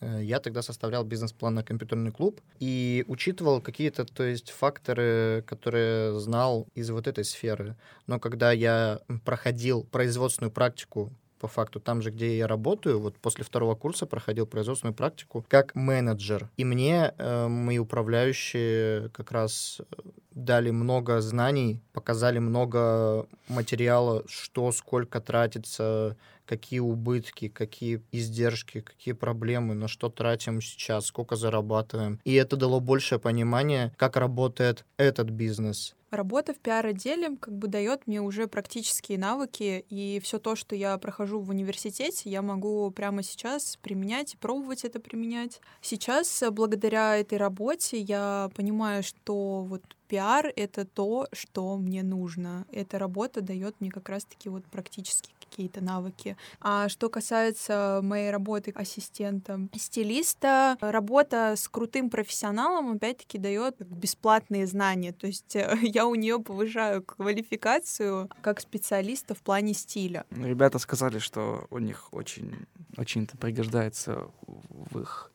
я 0.00 0.40
тогда 0.40 0.62
составлял 0.62 1.04
бизнес-план 1.04 1.54
на 1.54 1.62
компьютерный 1.62 2.10
клуб 2.10 2.40
и 2.60 3.04
учитывал 3.08 3.60
какие-то, 3.60 4.04
то 4.04 4.22
есть, 4.22 4.50
факторы, 4.50 5.42
которые 5.46 6.18
знал 6.20 6.66
из 6.74 6.90
вот 6.90 7.06
этой 7.06 7.24
сферы. 7.24 7.76
Но 8.06 8.18
когда 8.18 8.52
я 8.52 9.00
проходил 9.24 9.84
производственную 9.84 10.50
практику 10.50 11.12
по 11.40 11.48
факту 11.48 11.80
там 11.80 12.02
же, 12.02 12.10
где 12.10 12.36
я 12.36 12.46
работаю, 12.46 13.00
вот 13.00 13.16
после 13.18 13.44
второго 13.44 13.74
курса 13.74 14.06
проходил 14.06 14.46
производственную 14.46 14.94
практику 14.94 15.44
как 15.48 15.74
менеджер. 15.74 16.50
И 16.56 16.64
мне 16.64 17.12
э, 17.16 17.48
мои 17.48 17.78
управляющие 17.78 19.08
как 19.10 19.32
раз 19.32 19.80
э, 19.80 19.84
дали 20.30 20.70
много 20.70 21.20
знаний, 21.20 21.80
показали 21.92 22.38
много 22.38 23.26
материала, 23.48 24.24
что 24.26 24.72
сколько 24.72 25.20
тратится, 25.20 26.16
какие 26.46 26.80
убытки, 26.80 27.48
какие 27.48 28.02
издержки, 28.12 28.80
какие 28.80 29.14
проблемы, 29.14 29.74
на 29.74 29.88
что 29.88 30.10
тратим 30.10 30.60
сейчас, 30.60 31.06
сколько 31.06 31.36
зарабатываем. 31.36 32.20
И 32.24 32.34
это 32.34 32.56
дало 32.56 32.80
большее 32.80 33.18
понимание, 33.18 33.92
как 33.96 34.16
работает 34.16 34.84
этот 34.96 35.30
бизнес. 35.30 35.94
Работа 36.14 36.54
в 36.54 36.58
пиар-отделе 36.58 37.36
как 37.40 37.56
бы 37.56 37.68
дает 37.68 38.06
мне 38.06 38.20
уже 38.20 38.46
практические 38.46 39.18
навыки, 39.18 39.84
и 39.90 40.20
все 40.22 40.38
то, 40.38 40.54
что 40.54 40.76
я 40.76 40.96
прохожу 40.98 41.40
в 41.40 41.50
университете, 41.50 42.30
я 42.30 42.40
могу 42.40 42.90
прямо 42.90 43.22
сейчас 43.22 43.76
применять, 43.82 44.36
пробовать 44.38 44.84
это 44.84 45.00
применять. 45.00 45.60
Сейчас, 45.80 46.42
благодаря 46.52 47.16
этой 47.16 47.38
работе, 47.38 47.98
я 47.98 48.50
понимаю, 48.54 49.02
что 49.02 49.62
вот 49.62 49.82
пиар— 50.06 50.52
это 50.56 50.84
то, 50.84 51.26
что 51.32 51.76
мне 51.76 52.02
нужно. 52.02 52.66
Эта 52.70 52.98
работа 52.98 53.40
дает 53.40 53.80
мне 53.80 53.90
как 53.90 54.08
раз-таки 54.08 54.48
вот 54.48 54.64
практически 54.66 55.30
какие-то 55.54 55.80
навыки. 55.80 56.36
А 56.60 56.88
что 56.88 57.08
касается 57.08 58.00
моей 58.02 58.30
работы 58.30 58.72
ассистентом 58.74 59.70
стилиста, 59.76 60.76
работа 60.80 61.54
с 61.56 61.68
крутым 61.68 62.10
профессионалом, 62.10 62.96
опять-таки, 62.96 63.38
дает 63.38 63.76
бесплатные 63.78 64.66
знания. 64.66 65.12
То 65.12 65.28
есть 65.28 65.54
я 65.82 66.06
у 66.06 66.16
нее 66.16 66.40
повышаю 66.40 67.04
квалификацию 67.04 68.28
как 68.42 68.60
специалиста 68.60 69.34
в 69.34 69.42
плане 69.42 69.74
стиля. 69.74 70.24
Ребята 70.30 70.78
сказали, 70.80 71.20
что 71.20 71.66
у 71.70 71.78
них 71.78 72.08
очень, 72.12 72.66
очень 72.96 73.24
это 73.24 73.36
пригождается 73.36 74.26
в 74.46 75.00
их 75.00 75.30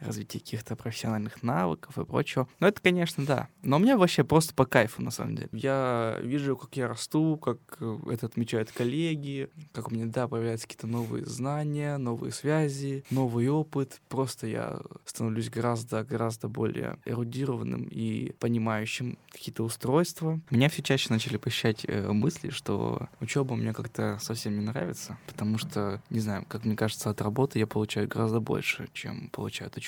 развитие 0.00 0.40
каких-то 0.40 0.76
профессиональных 0.76 1.42
навыков 1.42 1.98
и 1.98 2.04
прочего. 2.04 2.48
Но 2.60 2.68
это, 2.68 2.80
конечно, 2.80 3.24
да. 3.24 3.48
Но 3.62 3.78
мне 3.78 3.96
вообще 3.96 4.24
просто 4.24 4.54
по 4.54 4.64
кайфу, 4.64 5.02
на 5.02 5.10
самом 5.10 5.36
деле. 5.36 5.48
Я 5.52 6.18
вижу, 6.22 6.56
как 6.56 6.76
я 6.76 6.88
расту, 6.88 7.36
как 7.36 7.58
э, 7.80 7.98
это 8.10 8.26
отмечают 8.26 8.70
коллеги, 8.70 9.50
как 9.72 9.88
у 9.88 9.94
меня, 9.94 10.06
да, 10.06 10.28
появляются 10.28 10.66
какие-то 10.66 10.86
новые 10.86 11.24
знания, 11.26 11.96
новые 11.96 12.32
связи, 12.32 13.04
новый 13.10 13.48
опыт. 13.48 14.00
Просто 14.08 14.46
я 14.46 14.80
становлюсь 15.04 15.50
гораздо-гораздо 15.50 16.48
более 16.48 16.98
эрудированным 17.04 17.84
и 17.90 18.32
понимающим 18.38 19.18
какие-то 19.30 19.64
устройства. 19.64 20.40
Меня 20.50 20.68
все 20.68 20.82
чаще 20.82 21.08
начали 21.10 21.36
посещать 21.36 21.84
э, 21.86 22.12
мысли, 22.12 22.50
что 22.50 23.08
учеба 23.20 23.56
мне 23.56 23.72
как-то 23.72 24.18
совсем 24.20 24.54
не 24.58 24.64
нравится, 24.64 25.18
потому 25.26 25.58
что, 25.58 26.00
не 26.10 26.20
знаю, 26.20 26.44
как 26.48 26.64
мне 26.64 26.76
кажется, 26.76 27.10
от 27.10 27.20
работы 27.20 27.58
я 27.58 27.66
получаю 27.66 28.06
гораздо 28.08 28.40
больше, 28.40 28.88
чем 28.92 29.28
получают 29.30 29.76
учеба 29.76 29.87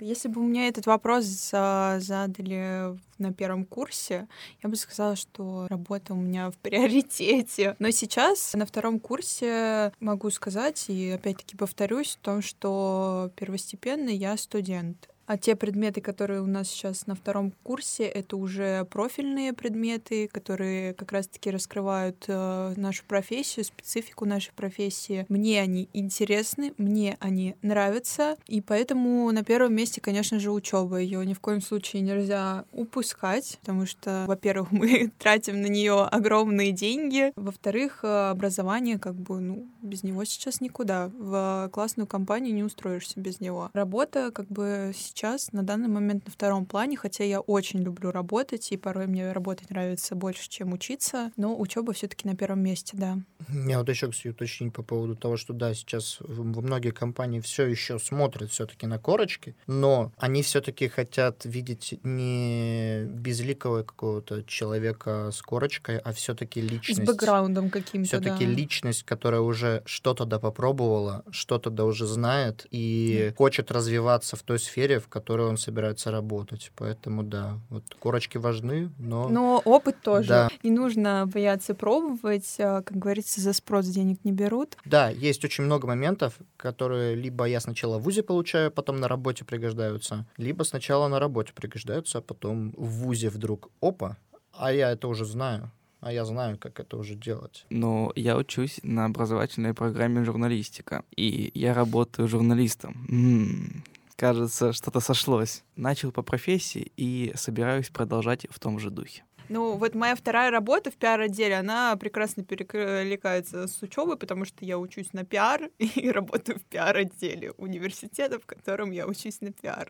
Если 0.00 0.28
бы 0.28 0.40
мне 0.42 0.68
этот 0.68 0.86
вопрос 0.86 1.24
задали 1.24 2.98
на 3.18 3.32
первом 3.32 3.64
курсе, 3.64 4.28
я 4.62 4.68
бы 4.68 4.76
сказала, 4.76 5.16
что 5.16 5.66
работа 5.68 6.14
у 6.14 6.16
меня 6.16 6.50
в 6.50 6.56
приоритете. 6.58 7.74
Но 7.78 7.90
сейчас 7.90 8.54
на 8.54 8.66
втором 8.66 9.00
курсе 9.00 9.92
могу 10.00 10.30
сказать, 10.30 10.84
и 10.88 11.10
опять-таки 11.10 11.56
повторюсь, 11.56 12.16
в 12.16 12.24
том, 12.24 12.42
что 12.42 13.30
первостепенно 13.36 14.10
я 14.10 14.36
студент. 14.36 15.08
А 15.28 15.36
те 15.36 15.56
предметы, 15.56 16.00
которые 16.00 16.40
у 16.40 16.46
нас 16.46 16.68
сейчас 16.68 17.06
на 17.06 17.14
втором 17.14 17.52
курсе, 17.62 18.04
это 18.04 18.38
уже 18.38 18.86
профильные 18.86 19.52
предметы, 19.52 20.26
которые 20.26 20.94
как 20.94 21.12
раз-таки 21.12 21.50
раскрывают 21.50 22.24
э, 22.28 22.72
нашу 22.76 23.04
профессию, 23.04 23.66
специфику 23.66 24.24
нашей 24.24 24.54
профессии. 24.54 25.26
Мне 25.28 25.60
они 25.60 25.90
интересны, 25.92 26.72
мне 26.78 27.18
они 27.20 27.56
нравятся, 27.60 28.38
и 28.46 28.62
поэтому 28.62 29.30
на 29.30 29.44
первом 29.44 29.74
месте, 29.74 30.00
конечно 30.00 30.40
же, 30.40 30.50
учеба. 30.50 30.96
Ее 30.96 31.26
ни 31.26 31.34
в 31.34 31.40
коем 31.40 31.60
случае 31.60 32.00
нельзя 32.00 32.64
упускать, 32.72 33.58
потому 33.60 33.84
что, 33.84 34.24
во-первых, 34.26 34.72
мы 34.72 35.12
тратим 35.18 35.60
на 35.60 35.66
нее 35.66 36.04
огромные 36.04 36.72
деньги, 36.72 37.34
во-вторых, 37.36 38.00
э, 38.02 38.30
образование 38.30 38.98
как 38.98 39.14
бы, 39.14 39.40
ну, 39.40 39.68
без 39.82 40.04
него 40.04 40.24
сейчас 40.24 40.62
никуда. 40.62 41.10
В 41.18 41.68
классную 41.70 42.06
компанию 42.06 42.54
не 42.54 42.64
устроишься 42.64 43.20
без 43.20 43.40
него. 43.40 43.68
Работа 43.74 44.30
как 44.30 44.46
бы 44.46 44.94
сейчас 45.18 45.52
на 45.52 45.64
данный 45.64 45.88
момент 45.88 46.26
на 46.26 46.30
втором 46.30 46.64
плане, 46.64 46.96
хотя 46.96 47.24
я 47.24 47.40
очень 47.40 47.80
люблю 47.80 48.12
работать, 48.12 48.70
и 48.70 48.76
порой 48.76 49.08
мне 49.08 49.32
работать 49.32 49.68
нравится 49.68 50.14
больше, 50.14 50.48
чем 50.48 50.72
учиться, 50.72 51.32
но 51.36 51.58
учеба 51.58 51.92
все-таки 51.92 52.28
на 52.28 52.36
первом 52.36 52.60
месте, 52.60 52.96
да. 52.96 53.18
Я 53.66 53.78
вот 53.78 53.88
еще, 53.88 54.08
кстати, 54.08 54.28
уточнить 54.28 54.72
по 54.72 54.84
поводу 54.84 55.16
того, 55.16 55.36
что 55.36 55.52
да, 55.52 55.74
сейчас 55.74 56.18
во 56.20 56.44
многие 56.44 56.90
компании 56.90 57.40
все 57.40 57.66
еще 57.66 57.98
смотрят 57.98 58.52
все-таки 58.52 58.86
на 58.86 59.00
корочки, 59.00 59.56
но 59.66 60.12
они 60.18 60.42
все-таки 60.42 60.86
хотят 60.86 61.44
видеть 61.44 61.98
не 62.04 63.02
безликого 63.06 63.82
какого-то 63.82 64.44
человека 64.44 65.30
с 65.32 65.42
корочкой, 65.42 65.98
а 65.98 66.12
все-таки 66.12 66.60
личность. 66.60 67.02
С 67.02 67.04
бэкграундом 67.04 67.70
каким-то, 67.70 68.06
Все-таки 68.06 68.46
да. 68.46 68.52
личность, 68.52 69.02
которая 69.02 69.40
уже 69.40 69.82
что-то 69.84 70.26
да 70.26 70.38
попробовала, 70.38 71.24
что-то 71.32 71.70
да 71.70 71.84
уже 71.84 72.06
знает 72.06 72.66
и 72.70 73.30
mm. 73.30 73.34
хочет 73.34 73.72
развиваться 73.72 74.36
в 74.36 74.42
той 74.42 74.60
сфере, 74.60 75.00
в 75.00 75.07
в 75.08 75.10
которой 75.10 75.48
он 75.48 75.56
собирается 75.56 76.10
работать. 76.10 76.70
Поэтому 76.76 77.22
да, 77.22 77.58
вот 77.70 77.82
корочки 77.98 78.36
важны, 78.36 78.90
но... 78.98 79.28
Но 79.30 79.62
опыт 79.64 80.02
тоже. 80.02 80.28
Да. 80.28 80.48
Не 80.62 80.70
нужно 80.70 81.26
бояться 81.26 81.74
пробовать. 81.74 82.56
А, 82.58 82.82
как 82.82 82.98
говорится, 82.98 83.40
за 83.40 83.54
спрос 83.54 83.86
денег 83.86 84.22
не 84.24 84.32
берут. 84.32 84.76
Да, 84.84 85.08
есть 85.08 85.42
очень 85.46 85.64
много 85.64 85.86
моментов, 85.86 86.34
которые 86.58 87.14
либо 87.14 87.46
я 87.46 87.60
сначала 87.60 87.98
в 87.98 88.02
ВУЗе 88.02 88.22
получаю, 88.22 88.70
потом 88.70 89.00
на 89.00 89.08
работе 89.08 89.46
пригождаются, 89.46 90.26
либо 90.36 90.62
сначала 90.64 91.08
на 91.08 91.18
работе 91.18 91.54
пригождаются, 91.54 92.18
а 92.18 92.20
потом 92.20 92.74
в 92.76 93.04
ВУЗе 93.04 93.30
вдруг 93.30 93.70
опа, 93.80 94.18
а 94.52 94.72
я 94.72 94.90
это 94.90 95.08
уже 95.08 95.24
знаю 95.24 95.70
а 96.00 96.12
я 96.12 96.24
знаю, 96.24 96.58
как 96.58 96.78
это 96.80 96.96
уже 96.96 97.14
делать. 97.14 97.66
Но 97.70 98.12
я 98.14 98.36
учусь 98.36 98.80
на 98.82 99.06
образовательной 99.06 99.74
программе 99.74 100.24
журналистика, 100.24 101.04
и 101.16 101.50
я 101.54 101.74
работаю 101.74 102.28
журналистом. 102.28 103.04
М-м, 103.08 103.82
кажется, 104.18 104.72
что-то 104.72 105.00
сошлось. 105.00 105.62
Начал 105.76 106.10
по 106.12 106.22
профессии 106.22 106.92
и 106.96 107.32
собираюсь 107.36 107.88
продолжать 107.88 108.46
в 108.50 108.58
том 108.58 108.78
же 108.78 108.90
духе. 108.90 109.22
Ну, 109.48 109.76
вот 109.76 109.94
моя 109.94 110.14
вторая 110.14 110.50
работа 110.50 110.90
в 110.90 110.96
пиар-отделе, 110.96 111.54
она 111.54 111.96
прекрасно 111.96 112.44
перекликается 112.44 113.66
с 113.66 113.80
учебой, 113.80 114.18
потому 114.18 114.44
что 114.44 114.64
я 114.64 114.78
учусь 114.78 115.14
на 115.14 115.24
пиар 115.24 115.70
и 115.78 116.10
работаю 116.10 116.58
в 116.58 116.64
пиар-отделе 116.64 117.52
университета, 117.52 118.38
в 118.38 118.44
котором 118.44 118.90
я 118.90 119.06
учусь 119.06 119.40
на 119.40 119.52
пиар. 119.52 119.88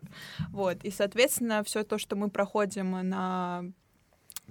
Вот. 0.51 0.85
И, 0.85 0.91
соответственно, 0.91 1.63
все 1.63 1.83
то, 1.83 1.97
что 1.97 2.15
мы 2.15 2.29
проходим 2.29 2.91
на 3.09 3.65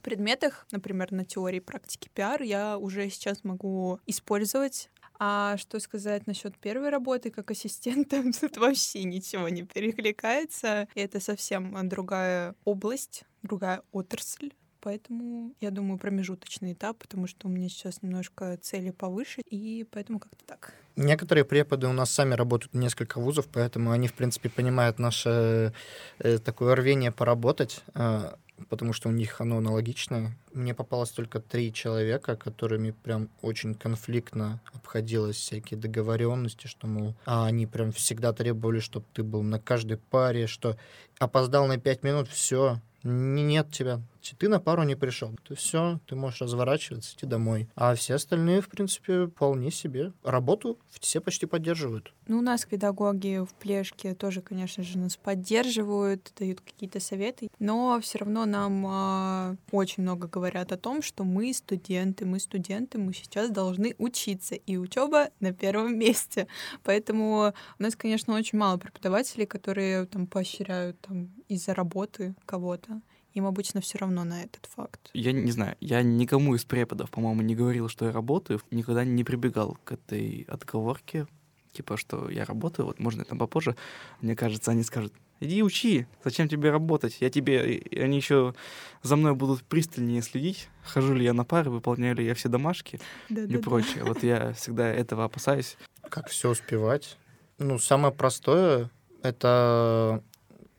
предметах, 0.02 0.66
например, 0.72 1.12
на 1.12 1.24
теории 1.24 1.60
практики 1.60 2.10
пиар, 2.12 2.42
я 2.42 2.78
уже 2.78 3.08
сейчас 3.08 3.44
могу 3.44 4.00
использовать 4.06 4.90
а 5.18 5.56
что 5.56 5.80
сказать 5.80 6.26
насчет 6.26 6.56
первой 6.58 6.90
работы 6.90 7.30
как 7.30 7.50
ассистента? 7.50 8.22
Тут 8.40 8.56
вообще 8.56 9.04
ничего 9.04 9.48
не 9.48 9.62
перекликается. 9.64 10.88
Это 10.94 11.20
совсем 11.20 11.88
другая 11.88 12.54
область, 12.64 13.24
другая 13.42 13.82
отрасль 13.92 14.52
Поэтому, 14.80 15.52
я 15.60 15.70
думаю, 15.70 15.98
промежуточный 15.98 16.72
этап, 16.72 16.98
потому 16.98 17.26
что 17.26 17.48
у 17.48 17.50
меня 17.50 17.68
сейчас 17.68 18.02
немножко 18.02 18.56
цели 18.58 18.90
повыше, 18.90 19.40
и 19.40 19.86
поэтому 19.90 20.20
как-то 20.20 20.44
так. 20.44 20.72
Некоторые 20.96 21.44
преподы 21.44 21.86
у 21.86 21.92
нас 21.92 22.10
сами 22.10 22.34
работают 22.34 22.72
в 22.72 22.76
несколько 22.78 23.20
вузов, 23.20 23.46
поэтому 23.52 23.90
они, 23.90 24.08
в 24.08 24.14
принципе, 24.14 24.48
понимают 24.48 24.98
наше 24.98 25.72
э, 26.18 26.38
такое 26.38 26.74
рвение 26.74 27.12
поработать. 27.12 27.82
Э, 27.94 28.32
потому 28.68 28.92
что 28.92 29.08
у 29.08 29.12
них 29.12 29.40
оно 29.40 29.58
аналогичное. 29.58 30.36
Мне 30.52 30.74
попалось 30.74 31.10
только 31.10 31.40
три 31.40 31.72
человека, 31.72 32.36
которыми 32.36 32.90
прям 32.90 33.28
очень 33.42 33.74
конфликтно 33.74 34.60
обходилось 34.72 35.36
всякие 35.36 35.78
договоренности, 35.78 36.66
что, 36.66 36.86
мол, 36.86 37.14
а 37.24 37.46
они 37.46 37.66
прям 37.66 37.92
всегда 37.92 38.32
требовали, 38.32 38.80
чтобы 38.80 39.06
ты 39.12 39.22
был 39.22 39.42
на 39.42 39.60
каждой 39.60 39.98
паре, 39.98 40.46
что 40.46 40.76
опоздал 41.18 41.66
на 41.66 41.78
пять 41.78 42.02
минут, 42.02 42.28
все, 42.28 42.80
нет 43.02 43.70
тебя, 43.70 44.00
ты 44.36 44.48
на 44.48 44.60
пару 44.60 44.82
не 44.82 44.96
пришел. 44.96 45.34
То 45.42 45.54
все, 45.54 46.00
ты 46.06 46.16
можешь 46.16 46.40
разворачиваться, 46.40 47.14
идти 47.14 47.26
домой. 47.26 47.68
А 47.74 47.94
все 47.94 48.14
остальные, 48.14 48.60
в 48.60 48.68
принципе, 48.68 49.26
вполне 49.26 49.70
себе. 49.70 50.12
Работу 50.22 50.78
все 51.00 51.20
почти 51.20 51.46
поддерживают. 51.46 52.12
Ну, 52.26 52.38
у 52.38 52.42
нас 52.42 52.64
педагоги 52.66 53.44
в 53.44 53.54
плешке 53.54 54.14
тоже, 54.14 54.42
конечно 54.42 54.82
же, 54.82 54.98
нас 54.98 55.16
поддерживают, 55.16 56.32
дают 56.38 56.60
какие-то 56.60 57.00
советы, 57.00 57.48
но 57.58 57.98
все 58.02 58.18
равно 58.18 58.44
нам 58.44 58.86
э, 58.86 59.56
очень 59.70 60.02
много 60.02 60.28
говорят 60.28 60.72
о 60.72 60.76
том, 60.76 61.00
что 61.00 61.24
мы 61.24 61.52
студенты, 61.54 62.26
мы 62.26 62.38
студенты, 62.38 62.98
мы 62.98 63.14
сейчас 63.14 63.50
должны 63.50 63.94
учиться, 63.98 64.54
и 64.54 64.76
учеба 64.76 65.30
на 65.40 65.52
первом 65.52 65.98
месте. 65.98 66.48
Поэтому 66.84 67.54
у 67.78 67.82
нас, 67.82 67.96
конечно, 67.96 68.34
очень 68.34 68.58
мало 68.58 68.76
преподавателей, 68.76 69.46
которые 69.46 70.06
там 70.06 70.26
поощряют 70.26 71.00
там 71.00 71.30
из-за 71.48 71.74
работы 71.74 72.34
кого-то 72.44 73.00
им 73.34 73.46
обычно 73.46 73.80
все 73.80 73.98
равно 73.98 74.24
на 74.24 74.42
этот 74.42 74.66
факт. 74.66 75.10
Я 75.14 75.32
не 75.32 75.50
знаю, 75.50 75.76
я 75.80 76.02
никому 76.02 76.54
из 76.54 76.64
преподов, 76.64 77.10
по-моему, 77.10 77.42
не 77.42 77.54
говорил, 77.54 77.88
что 77.88 78.06
я 78.06 78.12
работаю, 78.12 78.60
никогда 78.70 79.04
не 79.04 79.24
прибегал 79.24 79.78
к 79.84 79.92
этой 79.92 80.46
отговорке, 80.48 81.26
типа, 81.72 81.96
что 81.96 82.28
я 82.30 82.44
работаю, 82.44 82.86
вот 82.86 82.98
можно 82.98 83.24
там 83.24 83.38
попозже. 83.38 83.76
Мне 84.20 84.34
кажется, 84.34 84.70
они 84.70 84.82
скажут, 84.82 85.12
иди 85.40 85.62
учи, 85.62 86.06
зачем 86.24 86.48
тебе 86.48 86.70
работать? 86.70 87.18
Я 87.20 87.30
тебе, 87.30 87.76
и 87.76 88.00
они 88.00 88.16
еще 88.16 88.54
за 89.02 89.16
мной 89.16 89.34
будут 89.34 89.62
пристальнее 89.64 90.22
следить, 90.22 90.68
хожу 90.82 91.14
ли 91.14 91.24
я 91.24 91.32
на 91.32 91.44
пары, 91.44 91.70
выполняю 91.70 92.16
ли 92.16 92.24
я 92.24 92.34
все 92.34 92.48
домашки 92.48 93.00
да, 93.28 93.44
и 93.44 93.46
да, 93.46 93.58
прочее. 93.58 94.02
Да. 94.02 94.04
Вот 94.06 94.22
я 94.22 94.52
всегда 94.54 94.88
этого 94.88 95.24
опасаюсь. 95.24 95.76
Как 96.08 96.28
все 96.28 96.50
успевать? 96.50 97.16
Ну, 97.58 97.78
самое 97.78 98.12
простое— 98.12 98.90
это 99.22 100.22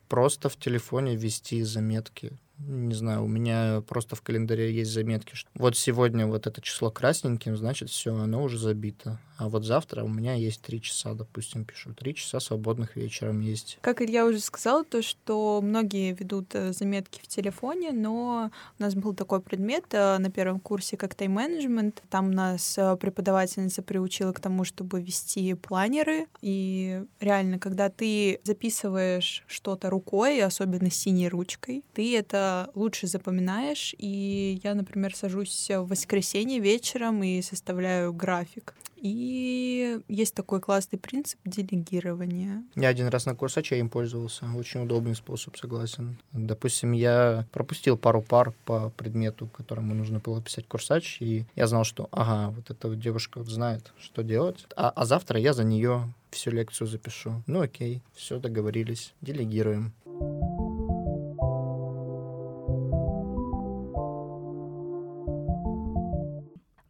просто 0.10 0.50
в 0.50 0.56
телефоне 0.58 1.16
вести 1.16 1.64
заметки 1.64 2.32
не 2.60 2.94
знаю, 2.94 3.24
у 3.24 3.28
меня 3.28 3.82
просто 3.88 4.16
в 4.16 4.22
календаре 4.22 4.74
есть 4.74 4.92
заметки, 4.92 5.36
что 5.36 5.50
вот 5.56 5.78
сегодня 5.78 6.28
вот 6.28 6.48
это 6.48 6.62
число 6.62 6.92
красненьким, 6.92 7.56
значит, 7.56 7.90
все, 7.90 8.14
оно 8.14 8.44
уже 8.44 8.58
забито. 8.58 9.20
А 9.40 9.48
вот 9.48 9.64
завтра 9.64 10.04
у 10.04 10.10
меня 10.10 10.34
есть 10.34 10.62
три 10.62 10.82
часа, 10.82 11.14
допустим, 11.14 11.64
пишу. 11.64 11.94
Три 11.94 12.14
часа 12.14 12.42
свободных 12.42 12.98
вечером 12.98 13.40
есть. 13.40 13.78
Как 13.80 14.02
Илья 14.02 14.26
уже 14.26 14.42
сказал, 14.42 14.84
то, 14.84 15.02
что 15.02 15.62
многие 15.64 16.12
ведут 16.12 16.54
э, 16.56 16.74
заметки 16.74 17.22
в 17.24 17.28
телефоне, 17.28 17.94
но 17.94 18.52
у 18.78 18.84
нас 18.84 18.96
был 18.96 19.14
такой 19.14 19.40
предмет 19.40 19.86
э, 19.92 20.18
на 20.18 20.30
первом 20.30 20.60
курсе, 20.60 20.98
как 20.98 21.16
тайм-менеджмент. 21.16 22.04
Там 22.10 22.32
нас 22.32 22.78
э, 22.78 22.98
преподавательница 22.98 23.82
приучила 23.82 24.34
к 24.34 24.42
тому, 24.42 24.66
чтобы 24.66 25.02
вести 25.02 25.54
планеры. 25.54 26.28
И 26.42 27.02
реально, 27.22 27.60
когда 27.60 27.88
ты 27.88 28.42
записываешь 28.44 29.46
что-то 29.48 29.90
рукой, 29.90 30.44
особенно 30.44 30.92
синей 30.92 31.30
ручкой, 31.30 31.86
ты 31.94 32.18
это 32.18 32.49
лучше 32.76 33.08
запоминаешь. 33.08 33.96
И 33.98 34.60
я, 34.64 34.76
например, 34.76 35.16
сажусь 35.16 35.70
в 35.70 35.88
воскресенье 35.88 36.60
вечером 36.60 37.24
и 37.24 37.42
составляю 37.42 38.14
график. 38.14 38.74
И 39.02 40.00
есть 40.08 40.36
такой 40.36 40.60
классный 40.60 41.00
принцип 41.00 41.40
делегирования. 41.46 42.64
Я 42.76 42.90
один 42.90 43.08
раз 43.08 43.26
на 43.26 43.36
курсаче 43.36 43.80
им 43.80 43.90
пользовался. 43.90 44.46
Очень 44.56 44.84
удобный 44.84 45.16
способ, 45.16 45.56
согласен. 45.58 46.18
Допустим, 46.34 46.92
я 46.92 47.48
пропустил 47.52 47.98
пару 47.98 48.22
пар 48.22 48.54
по 48.66 48.90
предмету, 48.90 49.48
которому 49.48 49.94
нужно 49.94 50.20
было 50.20 50.42
писать 50.42 50.68
курсач, 50.68 51.18
и 51.22 51.46
я 51.56 51.68
знал, 51.68 51.84
что, 51.84 52.10
ага, 52.12 52.54
вот 52.54 52.70
эта 52.70 52.90
вот 52.90 53.00
девушка 53.00 53.44
знает, 53.44 53.94
что 54.00 54.22
делать, 54.22 54.66
а, 54.76 54.90
а 54.90 55.06
завтра 55.06 55.40
я 55.40 55.54
за 55.54 55.64
нее 55.64 56.14
всю 56.32 56.52
лекцию 56.52 56.88
запишу. 56.88 57.42
Ну 57.48 57.62
окей, 57.62 58.02
все 58.14 58.40
договорились, 58.40 59.14
делегируем. 59.22 59.94
В 60.06 60.59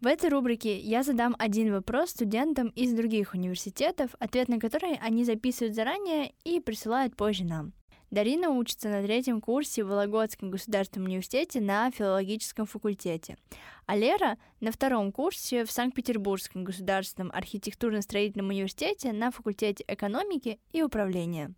этой 0.09 0.29
рубрике 0.29 0.77
я 0.77 1.03
задам 1.03 1.35
один 1.39 1.71
вопрос 1.71 2.09
студентам 2.09 2.67
из 2.69 2.93
других 2.93 3.33
университетов, 3.33 4.11
ответ 4.19 4.49
на 4.49 4.59
который 4.59 4.95
они 4.95 5.23
записывают 5.23 5.75
заранее 5.75 6.33
и 6.43 6.59
присылают 6.59 7.15
позже 7.15 7.45
нам. 7.45 7.73
Дарина 8.11 8.49
учится 8.49 8.89
на 8.89 9.03
третьем 9.03 9.39
курсе 9.39 9.83
в 9.83 9.87
Вологодском 9.87 10.49
государственном 10.49 11.07
университете 11.07 11.61
на 11.61 11.91
филологическом 11.91 12.65
факультете, 12.65 13.37
а 13.85 13.95
Лера 13.95 14.37
на 14.59 14.71
втором 14.71 15.11
курсе 15.11 15.63
в 15.63 15.71
Санкт-Петербургском 15.71 16.63
государственном 16.63 17.31
архитектурно-строительном 17.31 18.49
университете 18.49 19.13
на 19.13 19.29
факультете 19.31 19.85
экономики 19.87 20.59
и 20.71 20.81
управления. 20.81 21.53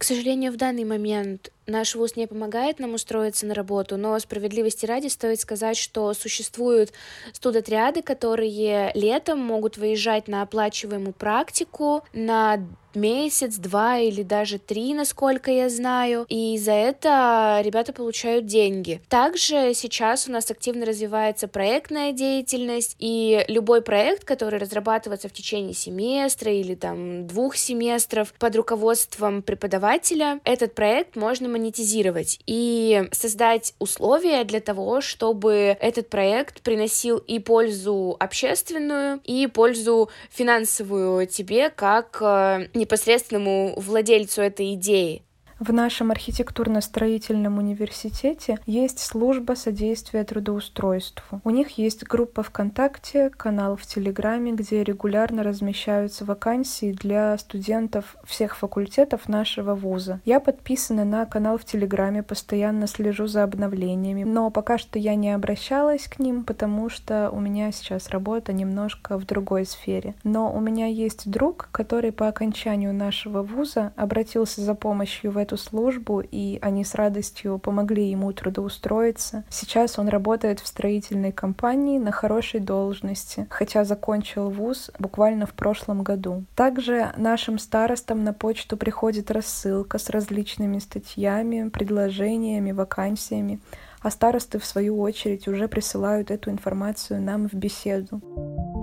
К 0.00 0.04
сожалению, 0.04 0.50
в 0.50 0.56
данный 0.56 0.84
момент 0.84 1.52
наш 1.66 1.94
вуз 1.94 2.16
не 2.16 2.26
помогает 2.26 2.78
нам 2.78 2.94
устроиться 2.94 3.44
на 3.44 3.52
работу, 3.52 3.98
но 3.98 4.18
справедливости 4.18 4.86
ради 4.86 5.08
стоит 5.08 5.40
сказать, 5.40 5.76
что 5.76 6.14
существуют 6.14 6.94
студотряды, 7.34 8.00
которые 8.00 8.92
летом 8.94 9.40
могут 9.40 9.76
выезжать 9.76 10.26
на 10.26 10.40
оплачиваемую 10.40 11.12
практику, 11.12 12.02
на 12.14 12.66
месяц, 12.94 13.56
два 13.56 13.98
или 13.98 14.22
даже 14.22 14.58
три, 14.58 14.94
насколько 14.94 15.50
я 15.50 15.68
знаю, 15.68 16.26
и 16.28 16.58
за 16.58 16.72
это 16.72 17.60
ребята 17.64 17.92
получают 17.92 18.46
деньги. 18.46 19.00
Также 19.08 19.72
сейчас 19.74 20.28
у 20.28 20.32
нас 20.32 20.50
активно 20.50 20.86
развивается 20.86 21.48
проектная 21.48 22.12
деятельность, 22.12 22.96
и 22.98 23.44
любой 23.48 23.82
проект, 23.82 24.24
который 24.24 24.58
разрабатывается 24.58 25.28
в 25.28 25.32
течение 25.32 25.74
семестра 25.74 26.52
или 26.52 26.74
там 26.74 27.26
двух 27.26 27.56
семестров 27.56 28.32
под 28.38 28.56
руководством 28.56 29.42
преподавателя, 29.42 30.40
этот 30.44 30.74
проект 30.74 31.16
можно 31.16 31.48
монетизировать 31.48 32.40
и 32.46 33.08
создать 33.12 33.74
условия 33.78 34.44
для 34.44 34.60
того, 34.60 35.00
чтобы 35.00 35.76
этот 35.80 36.08
проект 36.08 36.62
приносил 36.62 37.18
и 37.18 37.38
пользу 37.38 38.16
общественную, 38.18 39.20
и 39.24 39.46
пользу 39.46 40.10
финансовую 40.30 41.26
тебе, 41.26 41.70
как 41.70 42.18
э, 42.20 42.68
непосредственному 42.80 43.74
владельцу 43.76 44.42
этой 44.42 44.74
идеи. 44.74 45.22
В 45.60 45.74
нашем 45.74 46.10
архитектурно-строительном 46.10 47.58
университете 47.58 48.58
есть 48.64 48.98
служба 48.98 49.52
содействия 49.52 50.24
трудоустройству. 50.24 51.42
У 51.44 51.50
них 51.50 51.76
есть 51.76 52.02
группа 52.04 52.42
ВКонтакте, 52.42 53.28
канал 53.28 53.76
в 53.76 53.84
Телеграме, 53.84 54.52
где 54.52 54.82
регулярно 54.82 55.42
размещаются 55.42 56.24
вакансии 56.24 56.92
для 56.92 57.36
студентов 57.36 58.16
всех 58.24 58.56
факультетов 58.56 59.28
нашего 59.28 59.74
вуза. 59.74 60.22
Я 60.24 60.40
подписана 60.40 61.04
на 61.04 61.26
канал 61.26 61.58
в 61.58 61.66
Телеграме, 61.66 62.22
постоянно 62.22 62.86
слежу 62.86 63.26
за 63.26 63.42
обновлениями, 63.42 64.24
но 64.24 64.50
пока 64.50 64.78
что 64.78 64.98
я 64.98 65.14
не 65.14 65.30
обращалась 65.30 66.08
к 66.08 66.20
ним, 66.20 66.44
потому 66.44 66.88
что 66.88 67.28
у 67.30 67.38
меня 67.38 67.70
сейчас 67.70 68.08
работа 68.08 68.54
немножко 68.54 69.18
в 69.18 69.26
другой 69.26 69.66
сфере. 69.66 70.14
Но 70.24 70.50
у 70.50 70.58
меня 70.58 70.86
есть 70.86 71.30
друг, 71.30 71.68
который 71.70 72.12
по 72.12 72.28
окончанию 72.28 72.94
нашего 72.94 73.42
вуза 73.42 73.92
обратился 73.96 74.62
за 74.62 74.74
помощью 74.74 75.32
в 75.32 75.36
эту 75.36 75.49
эту 75.50 75.56
службу, 75.56 76.20
и 76.20 76.58
они 76.62 76.84
с 76.84 76.94
радостью 76.94 77.58
помогли 77.58 78.08
ему 78.08 78.32
трудоустроиться. 78.32 79.44
Сейчас 79.48 79.98
он 79.98 80.08
работает 80.08 80.60
в 80.60 80.66
строительной 80.66 81.32
компании 81.32 81.98
на 81.98 82.12
хорошей 82.12 82.60
должности, 82.60 83.48
хотя 83.50 83.84
закончил 83.84 84.48
вуз 84.48 84.90
буквально 84.98 85.46
в 85.46 85.54
прошлом 85.54 86.04
году. 86.04 86.44
Также 86.54 87.12
нашим 87.16 87.58
старостам 87.58 88.22
на 88.22 88.32
почту 88.32 88.76
приходит 88.76 89.30
рассылка 89.30 89.98
с 89.98 90.08
различными 90.08 90.78
статьями, 90.78 91.68
предложениями, 91.68 92.70
вакансиями, 92.70 93.60
а 94.02 94.10
старосты, 94.10 94.60
в 94.60 94.64
свою 94.64 95.00
очередь, 95.00 95.48
уже 95.48 95.66
присылают 95.66 96.30
эту 96.30 96.50
информацию 96.50 97.20
нам 97.20 97.48
в 97.48 97.54
беседу. 97.54 98.79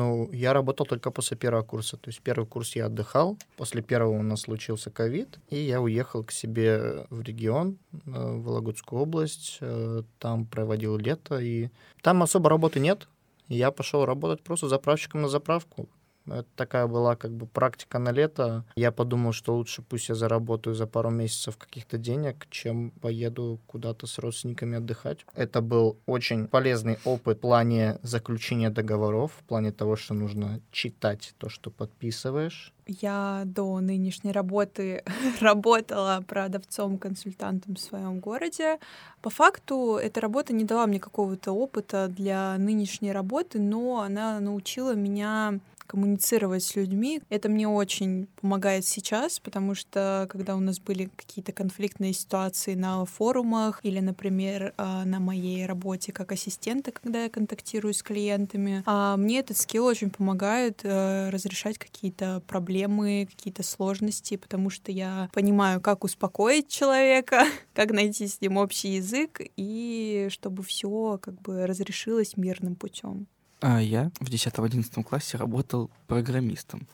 Ну, 0.00 0.30
я 0.32 0.54
работал 0.54 0.86
только 0.86 1.10
после 1.10 1.36
первого 1.36 1.62
курса. 1.62 1.98
То 1.98 2.08
есть 2.08 2.22
первый 2.22 2.46
курс 2.46 2.74
я 2.74 2.86
отдыхал, 2.86 3.36
после 3.58 3.82
первого 3.82 4.18
у 4.18 4.22
нас 4.22 4.40
случился 4.40 4.90
ковид, 4.90 5.38
и 5.50 5.56
я 5.56 5.82
уехал 5.82 6.24
к 6.24 6.32
себе 6.32 7.04
в 7.10 7.20
регион, 7.20 7.76
э, 7.92 7.98
в 8.06 8.44
Вологодскую 8.44 9.02
область, 9.02 9.58
э, 9.60 10.02
там 10.18 10.46
проводил 10.46 10.96
лето, 10.96 11.38
и 11.38 11.68
там 12.00 12.22
особо 12.22 12.48
работы 12.48 12.80
нет. 12.80 13.08
Я 13.48 13.70
пошел 13.70 14.06
работать 14.06 14.42
просто 14.42 14.68
заправщиком 14.68 15.20
на 15.20 15.28
заправку. 15.28 15.86
Это 16.32 16.48
такая 16.56 16.86
была 16.86 17.16
как 17.16 17.32
бы 17.32 17.46
практика 17.46 17.98
на 17.98 18.12
лето. 18.12 18.64
Я 18.76 18.92
подумал, 18.92 19.32
что 19.32 19.56
лучше 19.56 19.82
пусть 19.82 20.08
я 20.08 20.14
заработаю 20.14 20.74
за 20.74 20.86
пару 20.86 21.10
месяцев 21.10 21.56
каких-то 21.56 21.98
денег, 21.98 22.46
чем 22.50 22.90
поеду 22.90 23.60
куда-то 23.66 24.06
с 24.06 24.18
родственниками 24.18 24.78
отдыхать. 24.78 25.24
Это 25.34 25.60
был 25.60 25.98
очень 26.06 26.46
полезный 26.46 26.98
опыт 27.04 27.38
в 27.38 27.40
плане 27.40 27.98
заключения 28.02 28.70
договоров, 28.70 29.32
в 29.38 29.44
плане 29.44 29.72
того, 29.72 29.96
что 29.96 30.14
нужно 30.14 30.60
читать 30.70 31.34
то, 31.38 31.48
что 31.48 31.70
подписываешь. 31.70 32.72
Я 32.86 33.42
до 33.44 33.78
нынешней 33.80 34.32
работы 34.32 35.04
работала 35.40 36.24
продавцом-консультантом 36.26 37.76
в 37.76 37.80
своем 37.80 38.18
городе. 38.18 38.78
По 39.22 39.30
факту 39.30 39.96
эта 39.96 40.20
работа 40.20 40.52
не 40.52 40.64
дала 40.64 40.86
мне 40.86 40.98
какого-то 40.98 41.52
опыта 41.52 42.08
для 42.08 42.56
нынешней 42.58 43.12
работы, 43.12 43.60
но 43.60 44.00
она 44.00 44.40
научила 44.40 44.94
меня 44.94 45.60
коммуницировать 45.90 46.62
с 46.62 46.76
людьми. 46.76 47.20
Это 47.30 47.48
мне 47.48 47.66
очень 47.66 48.28
помогает 48.40 48.86
сейчас, 48.86 49.40
потому 49.40 49.74
что 49.74 50.28
когда 50.30 50.54
у 50.54 50.60
нас 50.60 50.78
были 50.78 51.10
какие-то 51.16 51.50
конфликтные 51.50 52.12
ситуации 52.12 52.74
на 52.74 53.04
форумах 53.04 53.80
или, 53.82 53.98
например, 53.98 54.72
а, 54.76 55.04
на 55.04 55.18
моей 55.18 55.66
работе 55.66 56.12
как 56.12 56.30
ассистента, 56.30 56.92
когда 56.92 57.24
я 57.24 57.28
контактирую 57.28 57.92
с 57.92 58.04
клиентами, 58.04 58.84
а, 58.86 59.16
мне 59.16 59.40
этот 59.40 59.56
скилл 59.56 59.86
очень 59.86 60.10
помогает 60.10 60.80
э, 60.84 61.30
разрешать 61.30 61.76
какие-то 61.76 62.40
проблемы, 62.46 63.26
какие-то 63.28 63.64
сложности, 63.64 64.36
потому 64.36 64.70
что 64.70 64.92
я 64.92 65.28
понимаю, 65.32 65.80
как 65.80 66.04
успокоить 66.04 66.68
человека, 66.68 67.46
как 67.74 67.90
найти 67.90 68.28
с 68.28 68.40
ним 68.40 68.58
общий 68.58 68.90
язык 68.90 69.40
и 69.56 70.28
чтобы 70.30 70.62
все 70.62 71.18
как 71.20 71.40
бы 71.42 71.66
разрешилось 71.66 72.36
мирным 72.36 72.76
путем. 72.76 73.26
А 73.60 73.80
я 73.80 74.10
в 74.20 74.28
10-11 74.28 75.02
классе 75.04 75.36
работал 75.36 75.90
программистом, 76.06 76.86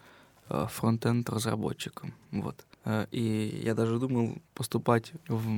э, 0.48 0.66
фронтенд 0.68 1.28
разработчиком. 1.30 2.12
Вот. 2.32 2.64
Э, 2.84 3.06
и 3.12 3.60
я 3.62 3.74
даже 3.74 3.98
думал 3.98 4.38
поступать 4.54 5.12
в, 5.28 5.48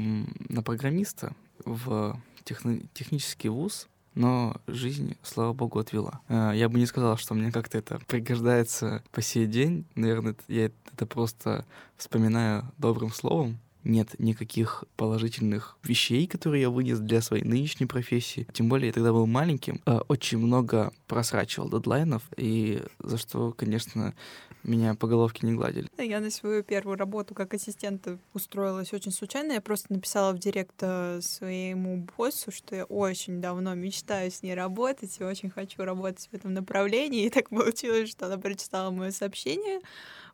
на 0.48 0.62
программиста 0.62 1.32
в 1.64 2.20
техно, 2.44 2.80
технический 2.92 3.48
вуз, 3.48 3.88
но 4.14 4.56
жизнь, 4.66 5.16
слава 5.22 5.52
богу, 5.54 5.78
отвела. 5.78 6.20
Э, 6.28 6.52
я 6.54 6.68
бы 6.68 6.78
не 6.78 6.86
сказал, 6.86 7.16
что 7.16 7.34
мне 7.34 7.52
как-то 7.52 7.78
это 7.78 8.00
пригождается 8.06 9.02
по 9.10 9.22
сей 9.22 9.46
день. 9.46 9.86
Наверное, 9.94 10.36
я 10.48 10.66
это 10.92 11.06
просто 11.06 11.64
вспоминаю 11.96 12.70
добрым 12.76 13.12
словом, 13.12 13.58
нет 13.88 14.18
никаких 14.18 14.84
положительных 14.96 15.76
вещей, 15.82 16.26
которые 16.26 16.62
я 16.62 16.70
вынес 16.70 16.98
для 17.00 17.20
своей 17.20 17.44
нынешней 17.44 17.86
профессии. 17.86 18.46
Тем 18.52 18.68
более, 18.68 18.88
я 18.88 18.92
тогда 18.92 19.12
был 19.12 19.26
маленьким, 19.26 19.80
э, 19.86 19.98
очень 20.08 20.38
много 20.38 20.92
просрачивал 21.06 21.70
дедлайнов, 21.70 22.22
и 22.36 22.82
за 22.98 23.18
что, 23.18 23.52
конечно, 23.52 24.14
меня 24.62 24.94
по 24.94 25.06
головке 25.06 25.46
не 25.46 25.54
гладили. 25.54 25.88
Я 25.98 26.20
на 26.20 26.30
свою 26.30 26.62
первую 26.62 26.96
работу 26.96 27.34
как 27.34 27.54
ассистент 27.54 28.06
устроилась 28.34 28.92
очень 28.92 29.12
случайно. 29.12 29.52
Я 29.52 29.60
просто 29.60 29.92
написала 29.92 30.32
в 30.32 30.38
директ 30.38 30.74
э, 30.80 31.20
своему 31.22 32.06
боссу, 32.16 32.50
что 32.50 32.76
я 32.76 32.84
очень 32.84 33.40
давно 33.40 33.74
мечтаю 33.74 34.30
с 34.30 34.42
ней 34.42 34.54
работать 34.54 35.16
и 35.20 35.24
очень 35.24 35.50
хочу 35.50 35.84
работать 35.84 36.28
в 36.30 36.34
этом 36.34 36.54
направлении. 36.54 37.24
И 37.24 37.30
так 37.30 37.48
получилось, 37.50 38.10
что 38.10 38.26
она 38.26 38.36
прочитала 38.36 38.90
мое 38.90 39.10
сообщение. 39.10 39.80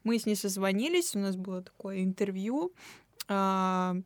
Мы 0.02 0.18
с 0.18 0.26
ней 0.26 0.36
созвонились, 0.36 1.14
у 1.14 1.18
нас 1.18 1.36
было 1.36 1.62
такое 1.62 2.02
интервью. 2.02 2.72
А, 3.28 3.96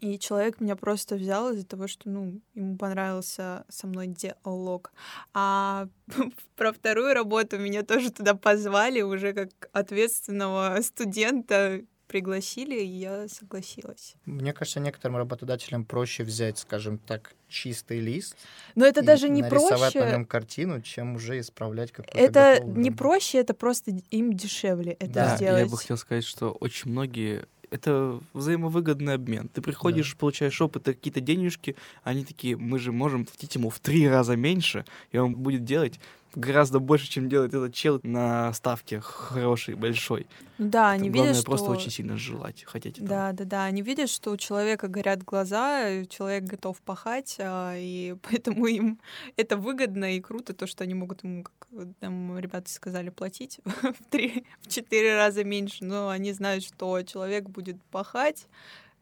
и 0.00 0.18
человек 0.18 0.60
меня 0.60 0.76
просто 0.76 1.14
взял 1.16 1.50
из-за 1.52 1.66
того, 1.66 1.88
что, 1.88 2.08
ну, 2.10 2.40
ему 2.54 2.76
понравился 2.76 3.64
со 3.68 3.86
мной 3.86 4.08
диалог. 4.08 4.92
А 5.32 5.88
про 6.56 6.72
вторую 6.72 7.14
работу 7.14 7.58
меня 7.58 7.82
тоже 7.82 8.10
туда 8.10 8.34
позвали 8.34 9.00
уже 9.00 9.32
как 9.32 9.50
ответственного 9.72 10.78
студента 10.82 11.80
пригласили, 12.06 12.80
и 12.80 12.86
я 12.86 13.28
согласилась. 13.28 14.14
Мне 14.26 14.52
кажется, 14.52 14.80
некоторым 14.80 15.16
работодателям 15.16 15.84
проще 15.84 16.22
взять, 16.22 16.58
скажем 16.58 16.98
так, 16.98 17.34
чистый 17.48 18.00
лист. 18.00 18.36
Но 18.74 18.86
это 18.86 19.02
даже 19.02 19.28
не 19.28 19.42
нарисовать 19.42 19.92
проще. 19.92 20.04
на 20.04 20.12
нем 20.12 20.24
картину, 20.24 20.80
чем 20.82 21.16
уже 21.16 21.40
исправлять 21.40 21.92
какую-то 21.92 22.18
Это 22.18 22.54
готовую 22.60 22.80
не 22.80 22.90
проще, 22.90 23.38
это 23.38 23.54
просто 23.54 23.92
им 24.10 24.32
дешевле 24.32 24.92
это 24.92 25.12
Да, 25.12 25.36
сделать. 25.36 25.60
я 25.64 25.66
бы 25.66 25.76
хотел 25.76 25.96
сказать, 25.96 26.24
что 26.24 26.50
очень 26.52 26.90
многие 26.90 27.46
это 27.70 28.20
взаимовыгодный 28.32 29.14
обмен. 29.14 29.48
Ты 29.48 29.62
приходишь, 29.62 30.16
получаешь 30.16 30.60
опыт, 30.60 30.84
какие-то 30.84 31.20
денежки, 31.20 31.76
они 32.02 32.24
такие, 32.24 32.56
мы 32.56 32.78
же 32.78 32.92
можем 32.92 33.24
платить 33.24 33.54
ему 33.54 33.70
в 33.70 33.78
три 33.78 34.08
раза 34.08 34.36
меньше, 34.36 34.84
и 35.12 35.18
он 35.18 35.34
будет 35.34 35.64
делать 35.64 36.00
гораздо 36.36 36.78
больше, 36.78 37.08
чем 37.08 37.28
делает 37.28 37.54
этот 37.54 37.74
чел 37.74 37.98
на 38.02 38.52
ставке 38.52 39.00
хороший, 39.00 39.74
большой. 39.74 40.26
Да, 40.58 40.90
они 40.90 41.10
Главное 41.10 41.32
видят, 41.32 41.44
просто 41.44 41.66
что... 41.66 41.72
очень 41.72 41.90
сильно 41.90 42.16
желать, 42.16 42.62
хотеть 42.64 42.98
этого. 42.98 43.08
Да, 43.08 43.32
да, 43.32 43.44
да. 43.44 43.64
Они 43.64 43.82
видят, 43.82 44.08
что 44.10 44.30
у 44.30 44.36
человека 44.36 44.86
горят 44.88 45.24
глаза, 45.24 46.04
человек 46.04 46.44
готов 46.44 46.80
пахать, 46.82 47.36
а, 47.40 47.74
и 47.76 48.14
поэтому 48.22 48.66
им 48.66 49.00
это 49.36 49.56
выгодно 49.56 50.16
и 50.16 50.20
круто, 50.20 50.54
то, 50.54 50.66
что 50.66 50.84
они 50.84 50.94
могут 50.94 51.24
ему, 51.24 51.42
как 51.42 51.68
там 52.00 52.38
ребята 52.38 52.70
сказали, 52.70 53.08
платить 53.08 53.60
в 53.64 54.10
три, 54.10 54.44
в 54.60 54.68
четыре 54.68 55.16
раза 55.16 55.42
меньше, 55.42 55.84
но 55.84 56.10
они 56.10 56.32
знают, 56.32 56.64
что 56.64 57.02
человек 57.02 57.48
будет 57.48 57.82
пахать 57.84 58.46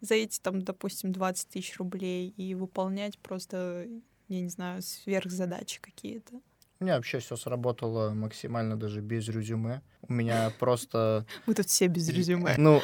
за 0.01 0.14
эти, 0.14 0.38
там, 0.40 0.62
допустим, 0.62 1.12
20 1.12 1.49
тысяч 1.49 1.77
рублей 1.79 2.33
и 2.37 2.55
выполнять 2.55 3.18
просто, 3.18 3.88
я 4.29 4.40
не 4.40 4.49
знаю, 4.49 4.83
сверхзадачи 4.83 5.81
какие-то. 5.81 6.40
У 6.80 6.84
меня 6.84 6.96
вообще 6.96 7.18
все 7.20 7.37
сработало 7.37 8.10
максимально 8.10 8.76
даже 8.76 9.00
без 9.00 9.28
резюме. 9.28 9.80
У 10.08 10.12
меня 10.12 10.50
просто... 10.58 11.24
Мы 11.46 11.54
тут 11.54 11.66
все 11.68 11.87
без 11.87 12.08
резюме. 12.08 12.54
Ну, 12.58 12.80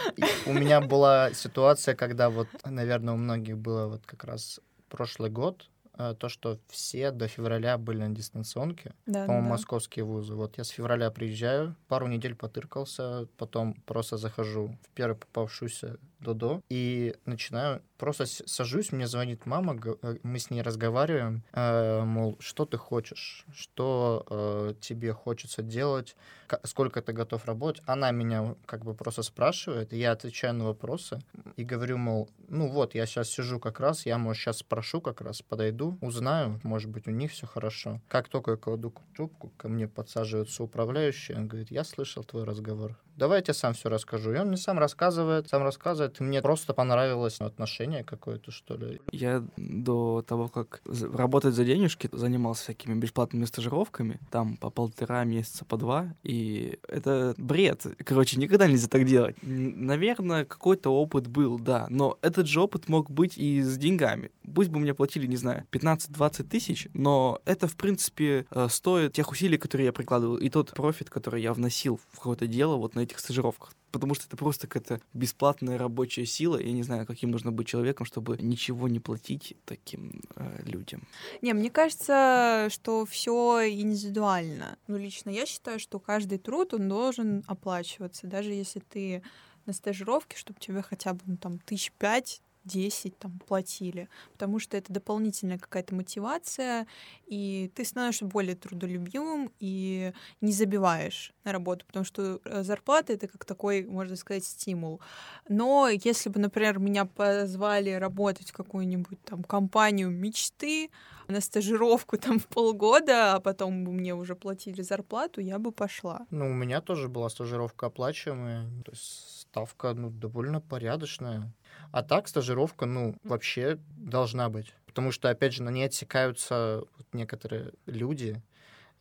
у 0.47 0.53
меня 0.53 0.81
была 0.81 1.33
ситуация, 1.33 1.95
когда 1.95 2.31
вот, 2.31 2.49
наверное, 2.65 3.15
у 3.15 3.17
многих 3.17 3.59
было 3.59 3.87
вот 3.89 4.07
как 4.07 4.25
раз 4.25 4.61
прошлый 4.89 5.31
год, 5.31 5.69
э, 5.99 6.15
то, 6.19 6.29
что 6.29 6.59
все 6.69 7.11
до 7.11 7.29
февраля 7.29 7.79
были 7.79 7.99
на 7.99 8.15
дистанционке, 8.15 8.95
Да, 9.07 9.27
по-моему, 9.27 9.49
да. 9.49 9.51
московские 9.55 10.05
вузы. 10.05 10.35
Вот 10.35 10.57
я 10.59 10.65
с 10.65 10.69
февраля 10.69 11.11
приезжаю, 11.11 11.75
пару 11.89 12.07
недель 12.07 12.35
потыркался, 12.35 13.27
потом 13.37 13.75
просто 13.87 14.17
захожу 14.17 14.77
в 14.83 14.89
первую 14.95 15.19
попавшуюся 15.19 15.99
Додо 16.21 16.63
и 16.69 17.15
начинаю, 17.25 17.83
просто 17.97 18.27
сажусь, 18.27 18.93
мне 18.93 19.07
звонит 19.07 19.47
мама, 19.47 19.79
э, 20.03 20.17
мы 20.23 20.39
с 20.39 20.51
ней 20.51 20.63
разговариваем, 20.63 21.43
э, 21.53 22.03
мол, 22.05 22.37
что 22.41 22.67
ты 22.67 22.77
хочешь, 22.77 23.47
что 23.55 24.27
э, 24.29 24.75
тебе 24.81 25.13
хочется 25.13 25.63
делать, 25.63 26.17
сколько 26.65 27.01
ты 27.01 27.13
готов 27.13 27.45
работать. 27.47 27.83
Она 27.87 28.11
меня 28.11 28.55
как 28.67 28.85
бы 28.85 28.95
просто 28.95 29.23
спрашивает, 29.23 29.93
я 29.93 30.13
отвечаю 30.13 30.55
на 30.55 30.65
вопросы 30.67 31.21
и 31.57 31.65
говорю, 31.65 31.97
мол, 31.97 32.29
ну 32.49 32.69
вот, 32.69 32.95
я 32.95 33.07
сейчас 33.07 33.29
сижу 33.29 33.59
как 33.59 33.81
раз, 33.81 34.07
я, 34.07 34.19
может, 34.19 34.43
сейчас 34.43 34.59
спрошу 34.59 35.01
как 35.01 35.21
раз, 35.21 35.41
подойду, 35.43 35.97
узнаю, 36.01 36.61
может 36.63 36.91
быть, 36.91 37.07
у 37.09 37.11
них 37.11 37.33
все 37.33 37.47
хорошо. 37.47 38.01
Как 38.09 38.29
только 38.29 38.53
я 38.53 38.57
кладу 38.57 38.93
трубку, 39.15 39.53
ко 39.57 39.69
мне 39.69 39.89
подсаживается 39.89 40.63
управляющий, 40.63 41.35
он 41.35 41.49
говорит, 41.49 41.71
я 41.71 41.85
слышал 41.85 42.25
твой 42.25 42.45
разговор. 42.45 42.97
Давай 43.21 43.41
я 43.41 43.43
тебе 43.43 43.55
сам 43.55 43.75
все 43.75 43.91
расскажу. 43.91 44.33
И 44.33 44.39
он 44.39 44.49
мне 44.49 44.57
сам 44.57 44.79
рассказывает, 44.79 45.47
сам 45.51 45.63
рассказывает. 45.63 46.19
И 46.21 46.25
мне 46.25 46.41
просто 46.41 46.73
понравилось 46.73 47.39
отношение 47.39 48.03
какое-то, 48.03 48.51
что 48.51 48.77
ли. 48.77 48.99
Я 49.13 49.45
до 49.59 50.25
того, 50.27 50.49
как 50.49 50.81
работать 50.87 51.55
за 51.55 51.67
денежки, 51.67 52.09
занимался 52.13 52.63
всякими 52.63 52.99
бесплатными 52.99 53.45
стажировками, 53.45 54.19
там 54.31 54.57
по 54.57 54.71
полтора 54.71 55.25
месяца, 55.25 55.67
по 55.67 55.77
два, 55.77 56.15
и 56.23 56.79
это 56.89 57.35
бред. 57.37 57.87
Короче, 58.05 58.41
никогда 58.41 58.67
нельзя 58.67 58.89
так 58.89 59.05
делать. 59.05 59.37
Наверное, 59.43 60.47
какой-то 60.47 60.89
опыт 60.89 61.27
был, 61.27 61.59
да, 61.59 61.89
но 61.91 62.19
этот 62.23 62.47
же 62.47 62.63
опыт 62.63 62.89
мог 62.89 63.11
быть 63.11 63.37
и 63.37 63.61
с 63.61 63.77
деньгами. 63.77 64.31
Пусть 64.55 64.71
бы 64.71 64.79
мне 64.79 64.95
платили, 64.95 65.27
не 65.27 65.37
знаю, 65.37 65.65
15-20 65.73 66.45
тысяч, 66.45 66.89
но 66.95 67.39
это, 67.45 67.69
в 67.69 67.77
принципе, 67.77 68.47
э, 68.51 68.69
стоит 68.71 69.13
тех 69.13 69.31
усилий, 69.31 69.59
которые 69.59 69.87
я 69.87 69.93
прикладывал, 69.93 70.37
и 70.37 70.49
тот 70.49 70.73
профит, 70.73 71.11
который 71.11 71.43
я 71.43 71.53
вносил 71.53 72.01
в 72.13 72.17
какое-то 72.17 72.47
дело 72.47 72.77
вот 72.77 72.95
на 72.95 73.10
этих 73.11 73.21
стажировках. 73.21 73.75
Потому 73.91 74.15
что 74.15 74.27
это 74.27 74.37
просто 74.37 74.69
какая-то 74.69 75.03
бесплатная 75.15 75.77
рабочая 75.77 76.25
сила. 76.25 76.59
Я 76.59 76.73
не 76.73 76.85
знаю, 76.85 77.07
каким 77.07 77.31
нужно 77.31 77.51
быть 77.51 77.67
человеком, 77.67 78.07
чтобы 78.07 78.39
ничего 78.41 78.89
не 78.89 79.01
платить 79.01 79.57
таким 79.65 80.23
э, 80.37 80.63
людям. 80.65 81.03
Не, 81.43 81.53
мне 81.55 81.71
кажется, 81.71 82.69
что 82.71 83.05
все 83.05 83.69
индивидуально. 83.69 84.79
Ну, 84.87 84.97
лично 84.97 85.31
я 85.31 85.45
считаю, 85.45 85.81
что 85.81 85.99
каждый 85.99 86.39
труд, 86.39 86.73
он 86.73 86.89
должен 86.89 87.43
оплачиваться. 87.49 88.29
Даже 88.29 88.53
если 88.53 88.79
ты 88.79 89.23
на 89.67 89.73
стажировке, 89.73 90.37
чтобы 90.37 90.61
тебе 90.61 90.83
хотя 90.83 91.15
бы 91.15 91.21
ну, 91.27 91.37
там 91.37 91.59
тысяч 91.59 91.93
пять 91.99 92.43
10 92.65 93.19
там 93.19 93.39
платили, 93.47 94.09
потому 94.33 94.59
что 94.59 94.77
это 94.77 94.93
дополнительная 94.93 95.59
какая-то 95.59 95.95
мотивация, 95.95 96.87
и 97.27 97.71
ты 97.75 97.85
становишься 97.85 98.25
более 98.25 98.57
трудолюбивым 98.57 99.53
и 99.59 100.13
не 100.41 100.53
забиваешь 100.53 101.33
на 101.45 101.53
работу, 101.53 101.87
потому 101.87 102.05
что 102.05 102.41
э, 102.45 102.63
зарплата 102.63 103.13
это 103.13 103.29
как 103.29 103.45
такой, 103.45 103.85
можно 103.85 104.17
сказать, 104.17 104.45
стимул. 104.45 105.01
Но 105.49 105.89
если 105.89 106.29
бы, 106.29 106.41
например, 106.41 106.79
меня 106.79 107.05
позвали 107.05 107.91
работать 107.91 108.51
в 108.51 108.53
какую-нибудь 108.53 109.23
там 109.25 109.43
компанию 109.43 110.11
мечты 110.11 110.91
на 111.29 111.41
стажировку 111.41 112.17
там 112.19 112.39
в 112.39 112.47
полгода, 112.47 113.35
а 113.35 113.41
потом 113.41 113.85
бы 113.85 113.93
мне 113.93 114.15
уже 114.15 114.35
платили 114.35 114.83
зарплату, 114.83 115.41
я 115.41 115.59
бы 115.59 115.73
пошла. 115.73 116.27
Ну, 116.31 116.51
у 116.51 116.55
меня 116.55 116.81
тоже 116.81 117.09
была 117.09 117.29
стажировка 117.29 117.87
оплачиваемая, 117.87 118.69
то 118.85 118.93
есть 118.93 119.41
ставка, 119.41 119.95
ну, 119.95 120.11
довольно 120.11 120.61
порядочная. 120.61 121.53
А 121.93 122.03
так 122.03 122.29
стажировка, 122.29 122.87
ну, 122.87 123.17
вообще 123.23 123.79
должна 123.97 124.49
быть. 124.49 124.75
Потому 124.87 125.13
что, 125.13 125.29
опять 125.31 125.55
же, 125.55 125.63
на 125.63 125.71
ней 125.71 125.85
отсекаются 125.85 126.85
некоторые 127.13 127.73
люди, 127.87 128.43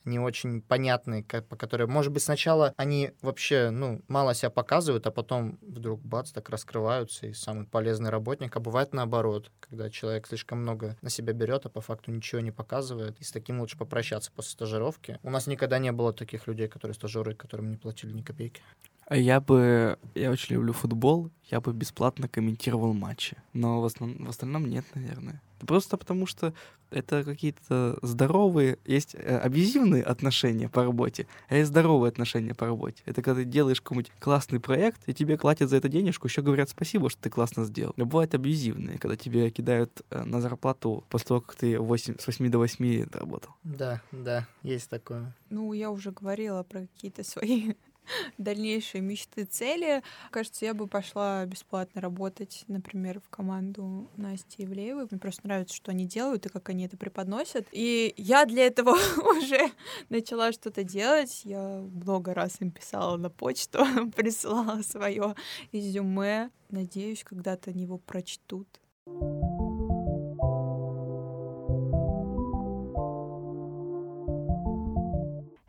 не 0.06 0.20
очень 0.20 0.62
понятные, 0.62 1.24
по 1.24 1.56
которым, 1.56 1.92
может 1.92 2.12
быть, 2.12 2.24
сначала 2.24 2.74
они 2.78 3.12
вообще, 3.22 3.70
ну, 3.70 4.02
мало 4.08 4.34
себя 4.34 4.50
показывают, 4.50 5.06
а 5.08 5.12
потом 5.12 5.60
вдруг, 5.62 6.02
бац, 6.02 6.32
так 6.32 6.50
раскрываются, 6.50 7.28
и 7.28 7.34
самый 7.34 7.66
полезный 7.66 8.10
работник. 8.10 8.56
А 8.56 8.60
бывает 8.60 8.94
наоборот, 8.94 9.52
когда 9.60 9.90
человек 9.90 10.28
слишком 10.28 10.62
много 10.62 10.98
на 11.02 11.10
себя 11.10 11.34
берет, 11.34 11.66
а 11.66 11.70
по 11.70 11.82
факту 11.82 12.12
ничего 12.12 12.42
не 12.42 12.52
показывает, 12.52 13.20
и 13.20 13.24
с 13.24 13.32
таким 13.32 13.60
лучше 13.60 13.78
попрощаться 13.78 14.32
после 14.32 14.52
стажировки. 14.52 15.20
У 15.24 15.30
нас 15.30 15.48
никогда 15.48 15.80
не 15.80 15.92
было 15.92 16.14
таких 16.14 16.48
людей, 16.48 16.68
которые 16.68 16.96
стажеры, 16.96 17.36
которым 17.36 17.70
не 17.70 17.78
платили 17.78 18.12
ни 18.12 18.22
копейки. 18.22 18.62
А 19.10 19.18
я 19.18 19.42
бы... 19.42 19.98
Я 20.14 20.30
очень 20.30 20.56
люблю 20.56 20.72
футбол, 20.72 21.32
я 21.50 21.60
бы 21.62 21.74
бесплатно 21.74 22.28
комментировал 22.28 22.94
матчи. 22.94 23.38
Но 23.54 23.82
в, 23.82 23.86
основ... 23.86 24.16
в 24.20 24.30
остальном 24.30 24.70
нет, 24.70 24.86
наверное. 24.94 25.42
Просто 25.66 25.98
потому 25.98 26.28
что 26.28 26.54
это 26.92 27.24
какие-то 27.24 27.98
здоровые, 28.04 28.78
есть 28.86 29.16
э, 29.16 29.38
абьюзивные 29.38 30.04
отношения 30.04 30.70
по 30.70 30.84
работе, 30.84 31.28
а 31.48 31.56
есть 31.56 31.70
здоровые 31.70 32.10
отношения 32.10 32.54
по 32.54 32.68
работе. 32.68 33.02
Это 33.06 33.22
когда 33.22 33.42
ты 33.42 33.46
делаешь 33.46 33.82
какой-нибудь 33.82 34.12
классный 34.20 34.60
проект, 34.60 35.02
и 35.08 35.14
тебе 35.14 35.38
платят 35.38 35.70
за 35.70 35.78
это 35.78 35.90
денежку, 35.90 36.28
еще 36.28 36.42
говорят 36.42 36.70
спасибо, 36.70 37.10
что 37.10 37.22
ты 37.22 37.30
классно 37.30 37.66
сделал. 37.66 37.94
Но 37.98 38.06
бывают 38.06 38.34
абьюзивные, 38.36 39.00
когда 39.00 39.16
тебе 39.16 39.50
кидают 39.50 40.02
э, 40.12 40.24
на 40.24 40.40
зарплату 40.40 41.04
после 41.10 41.28
того, 41.28 41.42
как 41.42 41.56
ты 41.56 41.80
8, 41.80 42.18
с 42.20 42.28
8 42.28 42.50
до 42.50 42.60
8 42.60 43.08
работал. 43.12 43.54
Да, 43.64 44.02
да, 44.12 44.48
есть 44.62 44.90
такое. 44.90 45.36
Ну, 45.50 45.74
я 45.74 45.90
уже 45.90 46.12
говорила 46.12 46.64
про 46.64 46.82
какие-то 46.82 47.24
свои 47.24 47.74
дальнейшие 48.38 49.02
мечты, 49.02 49.46
цели. 49.46 50.04
Кажется, 50.32 50.66
я 50.66 50.74
бы 50.74 50.88
пошла 50.88 51.46
бесплатно 51.46 52.02
работать, 52.02 52.64
например, 52.68 53.20
в 53.20 53.30
команду 53.30 54.10
Насти 54.18 54.64
Ивлеевой. 54.64 55.08
Мне 55.10 55.20
просто 55.20 55.42
нравится, 55.46 55.76
что 55.76 55.92
они 55.92 56.06
делают 56.06 56.46
и 56.46 56.50
как 56.50 56.70
они 56.70 56.86
это 56.86 56.98
преподносят. 56.98 57.68
И 57.72 58.14
я 58.18 58.46
для 58.46 58.68
этого 58.68 58.92
уже 59.38 59.72
начала 60.10 60.52
что-то 60.52 60.84
делать. 60.84 61.42
Я 61.44 61.82
много 61.94 62.34
раз 62.34 62.58
им 62.60 62.72
писала 62.72 63.18
на 63.18 63.30
почту, 63.30 63.80
присылала 64.16 64.82
свое 64.82 65.36
изюме. 65.72 66.52
Надеюсь, 66.70 67.24
когда-то 67.24 67.72
они 67.72 67.84
его 67.84 67.98
прочтут. 67.98 68.68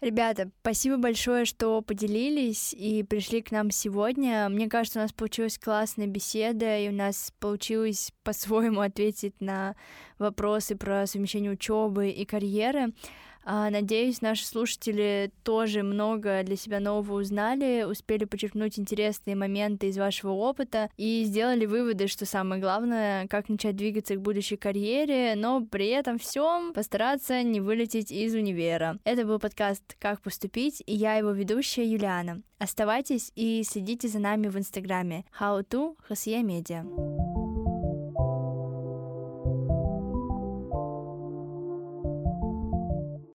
Ребята, 0.00 0.50
спасибо 0.62 0.96
большое, 0.96 1.44
что 1.44 1.82
поделились 1.82 2.72
и 2.72 3.02
пришли 3.02 3.42
к 3.42 3.50
нам 3.50 3.70
сегодня. 3.70 4.48
Мне 4.48 4.66
кажется, 4.66 4.98
у 4.98 5.02
нас 5.02 5.12
получилась 5.12 5.58
классная 5.58 6.06
беседа, 6.06 6.78
и 6.78 6.88
у 6.88 6.92
нас 6.92 7.34
получилось 7.38 8.10
по-своему 8.22 8.80
ответить 8.80 9.38
на 9.42 9.76
вопросы 10.18 10.74
про 10.74 11.06
совмещение 11.06 11.50
учебы 11.50 12.08
и 12.08 12.24
карьеры. 12.24 12.94
А, 13.44 13.70
надеюсь, 13.70 14.20
наши 14.20 14.44
слушатели 14.44 15.32
тоже 15.44 15.82
много 15.82 16.42
для 16.44 16.56
себя 16.56 16.80
нового 16.80 17.20
узнали, 17.20 17.84
успели 17.84 18.24
почерпнуть 18.24 18.78
интересные 18.78 19.36
моменты 19.36 19.88
из 19.88 19.98
вашего 19.98 20.32
опыта 20.32 20.90
и 20.96 21.24
сделали 21.24 21.66
выводы, 21.66 22.06
что 22.06 22.26
самое 22.26 22.60
главное, 22.60 23.26
как 23.28 23.48
начать 23.48 23.76
двигаться 23.76 24.16
к 24.16 24.20
будущей 24.20 24.56
карьере, 24.56 25.34
но 25.36 25.64
при 25.64 25.88
этом 25.88 26.18
всем 26.18 26.72
постараться 26.72 27.42
не 27.42 27.60
вылететь 27.60 28.12
из 28.12 28.34
универа. 28.34 28.98
Это 29.04 29.24
был 29.24 29.38
подкаст 29.38 29.96
«Как 29.98 30.20
поступить» 30.20 30.82
и 30.86 30.94
я 30.94 31.14
его 31.14 31.30
ведущая 31.30 31.90
Юлиана. 31.90 32.42
Оставайтесь 32.58 33.32
и 33.36 33.62
следите 33.66 34.08
за 34.08 34.18
нами 34.18 34.48
в 34.48 34.58
инстаграме 34.58 35.24
how 35.40 35.66
to 35.66 35.96
Media. 36.42 37.39